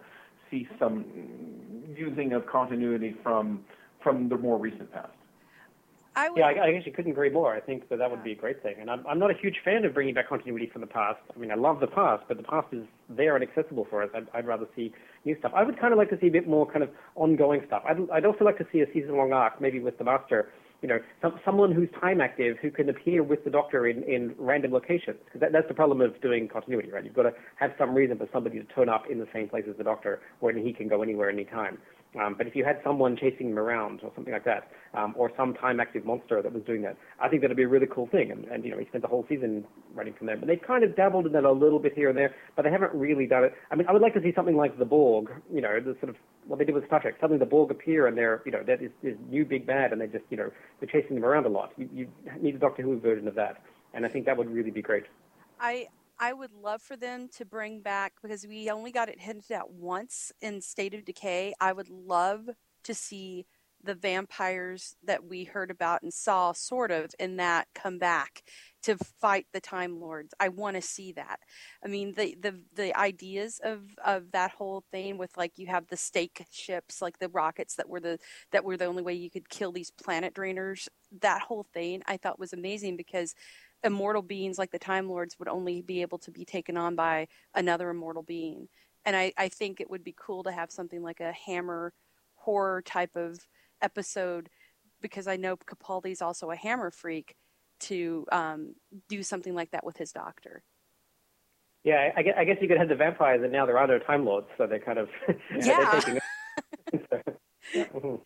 [0.51, 1.05] see some
[1.95, 3.65] using of continuity from
[4.03, 5.09] from the more recent past.
[6.15, 7.55] I would, Yeah, I, I actually couldn't agree more.
[7.55, 8.75] I think that that would be a great thing.
[8.79, 11.19] And I'm, I'm not a huge fan of bringing back continuity from the past.
[11.33, 14.09] I mean, I love the past, but the past is there and accessible for us.
[14.15, 14.91] I'd, I'd rather see
[15.25, 15.51] new stuff.
[15.55, 17.83] I would kind of like to see a bit more kind of ongoing stuff.
[17.87, 20.51] I'd, I'd also like to see a season-long arc, maybe with the Master.
[20.81, 24.33] You know, some, someone who's time active who can appear with the Doctor in, in
[24.37, 25.17] random locations.
[25.25, 27.03] Because that, that's the problem of doing continuity, right?
[27.03, 29.65] You've got to have some reason for somebody to turn up in the same place
[29.69, 31.77] as the Doctor, where he can go anywhere, anytime.
[32.19, 35.31] Um, but if you had someone chasing him around or something like that, um, or
[35.37, 38.31] some time-active monster that was doing that, I think that'd be a really cool thing.
[38.31, 40.35] And, and you know, he spent the whole season writing from there.
[40.35, 42.71] But they've kind of dabbled in that a little bit here and there, but they
[42.71, 43.53] haven't really done it.
[43.69, 45.29] I mean, I would like to see something like the Borg.
[45.53, 46.15] You know, the sort of
[46.47, 47.15] what they did with Star Trek.
[47.21, 50.01] Suddenly the Borg appear and they're, you know, that is, is new big bad, and
[50.01, 50.49] they just, you know,
[50.79, 51.73] they're chasing them around a lot.
[51.77, 52.07] You, you
[52.41, 53.61] need a Doctor Who version of that,
[53.93, 55.03] and I think that would really be great.
[55.59, 55.89] I
[56.19, 59.71] I would love for them to bring back because we only got it hinted at
[59.71, 61.53] once in State of Decay.
[61.61, 62.49] I would love
[62.83, 63.45] to see
[63.81, 68.43] the vampires that we heard about and saw sort of in that come back
[68.83, 71.39] to fight the time lords i want to see that
[71.83, 75.87] i mean the the the ideas of of that whole thing with like you have
[75.87, 78.17] the stake ships like the rockets that were the
[78.51, 80.87] that were the only way you could kill these planet drainers
[81.21, 83.33] that whole thing i thought was amazing because
[83.83, 87.27] immortal beings like the time lords would only be able to be taken on by
[87.55, 88.67] another immortal being
[89.05, 91.93] and i i think it would be cool to have something like a hammer
[92.35, 93.47] horror type of
[93.81, 94.49] episode
[95.01, 97.35] because I know Capaldi's also a hammer freak
[97.81, 98.75] to um,
[99.07, 100.63] do something like that with his doctor.
[101.83, 103.99] Yeah, I guess, I guess you could have the vampires, and now there are no
[103.99, 105.09] Time Lords, so they're kind of
[105.59, 106.01] Yeah.
[107.73, 107.83] Yeah.
[107.93, 108.21] Mhm.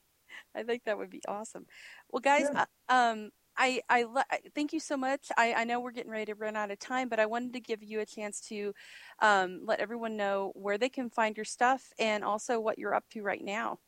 [0.56, 1.66] I think that would be awesome.
[2.10, 4.26] Well, guys, uh, um, I I le-
[4.56, 5.32] thank you so much.
[5.38, 7.60] I, I know we're getting ready to run out of time, but I wanted to
[7.60, 8.74] give you a chance to
[9.22, 13.08] um, let everyone know where they can find your stuff and also what you're up
[13.12, 13.80] to right now.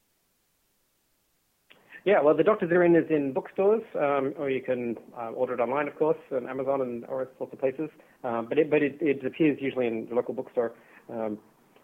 [2.06, 5.56] Yeah, well, the Doctors Are In is in bookstores, um, or you can uh, order
[5.56, 7.90] it online, of course, on Amazon and all sorts of places.
[8.24, 10.74] Um, but it, but it, it appears usually in the local bookstore.
[11.10, 11.40] Um,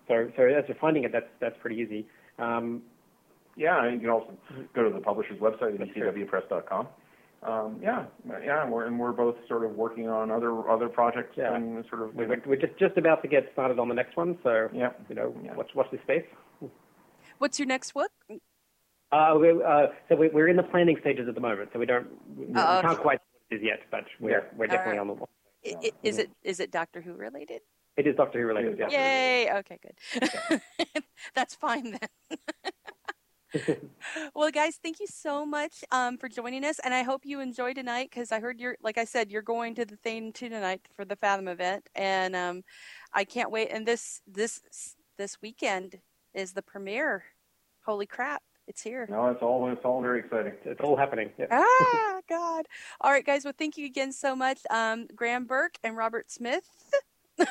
[0.08, 2.06] so, so as you're finding it, that's that's pretty easy.
[2.38, 2.84] Um,
[3.58, 4.32] Yeah, and you can also
[4.76, 6.12] go to the publisher's website at That's true.
[6.12, 6.88] ecwpress.com.
[7.44, 8.06] Um, yeah,
[8.46, 11.56] yeah, and we're and we're both sort of working on other other projects Yeah.
[11.56, 14.38] and sort of we're, we're just just about to get started on the next one,
[14.44, 14.92] so yeah.
[15.10, 15.56] you know, Yeah.
[15.56, 16.26] watch watch this space.
[17.39, 18.12] What's your next book?
[19.12, 21.88] Uh, we, uh, so we, we're in the planning stages at the moment, so we
[21.88, 23.02] don't we, we Oh, can't okay.
[23.02, 24.39] quite say what it is yet, but we're Yeah.
[24.56, 25.72] we're definitely All on the.
[25.72, 27.62] I- i- Is it is it Doctor Who related?
[27.98, 28.78] It is Doctor Who related.
[28.78, 28.89] Yeah.
[28.89, 29.52] Yay!
[29.60, 30.62] Okay, good.
[31.36, 32.39] That's fine then.
[34.36, 37.74] well, guys, thank you so much um, for joining us, and I hope you enjoy
[37.74, 40.82] tonight because I heard you're, like I said, you're going to the thing too tonight
[40.95, 42.64] for the Fathom event, and um,
[43.14, 43.70] I can't wait.
[43.72, 44.62] And this this
[45.18, 45.99] this weekend
[46.34, 47.24] is the premiere.
[47.86, 48.41] Holy crap!
[48.68, 49.08] It's here.
[49.10, 50.54] No, it's all it's all very exciting.
[50.64, 51.32] It's all happening.
[51.38, 51.47] Yeah.
[51.52, 52.66] Ah, God.
[53.02, 53.43] All right, guys.
[53.43, 56.64] Well, thank you again so much, um, Graham Burke and Robert Smith.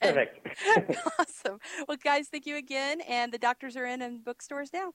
[0.00, 0.48] Perfect.
[1.18, 1.58] awesome.
[1.86, 3.00] Well, guys, thank you again.
[3.02, 4.92] And the doctors are in and bookstores now.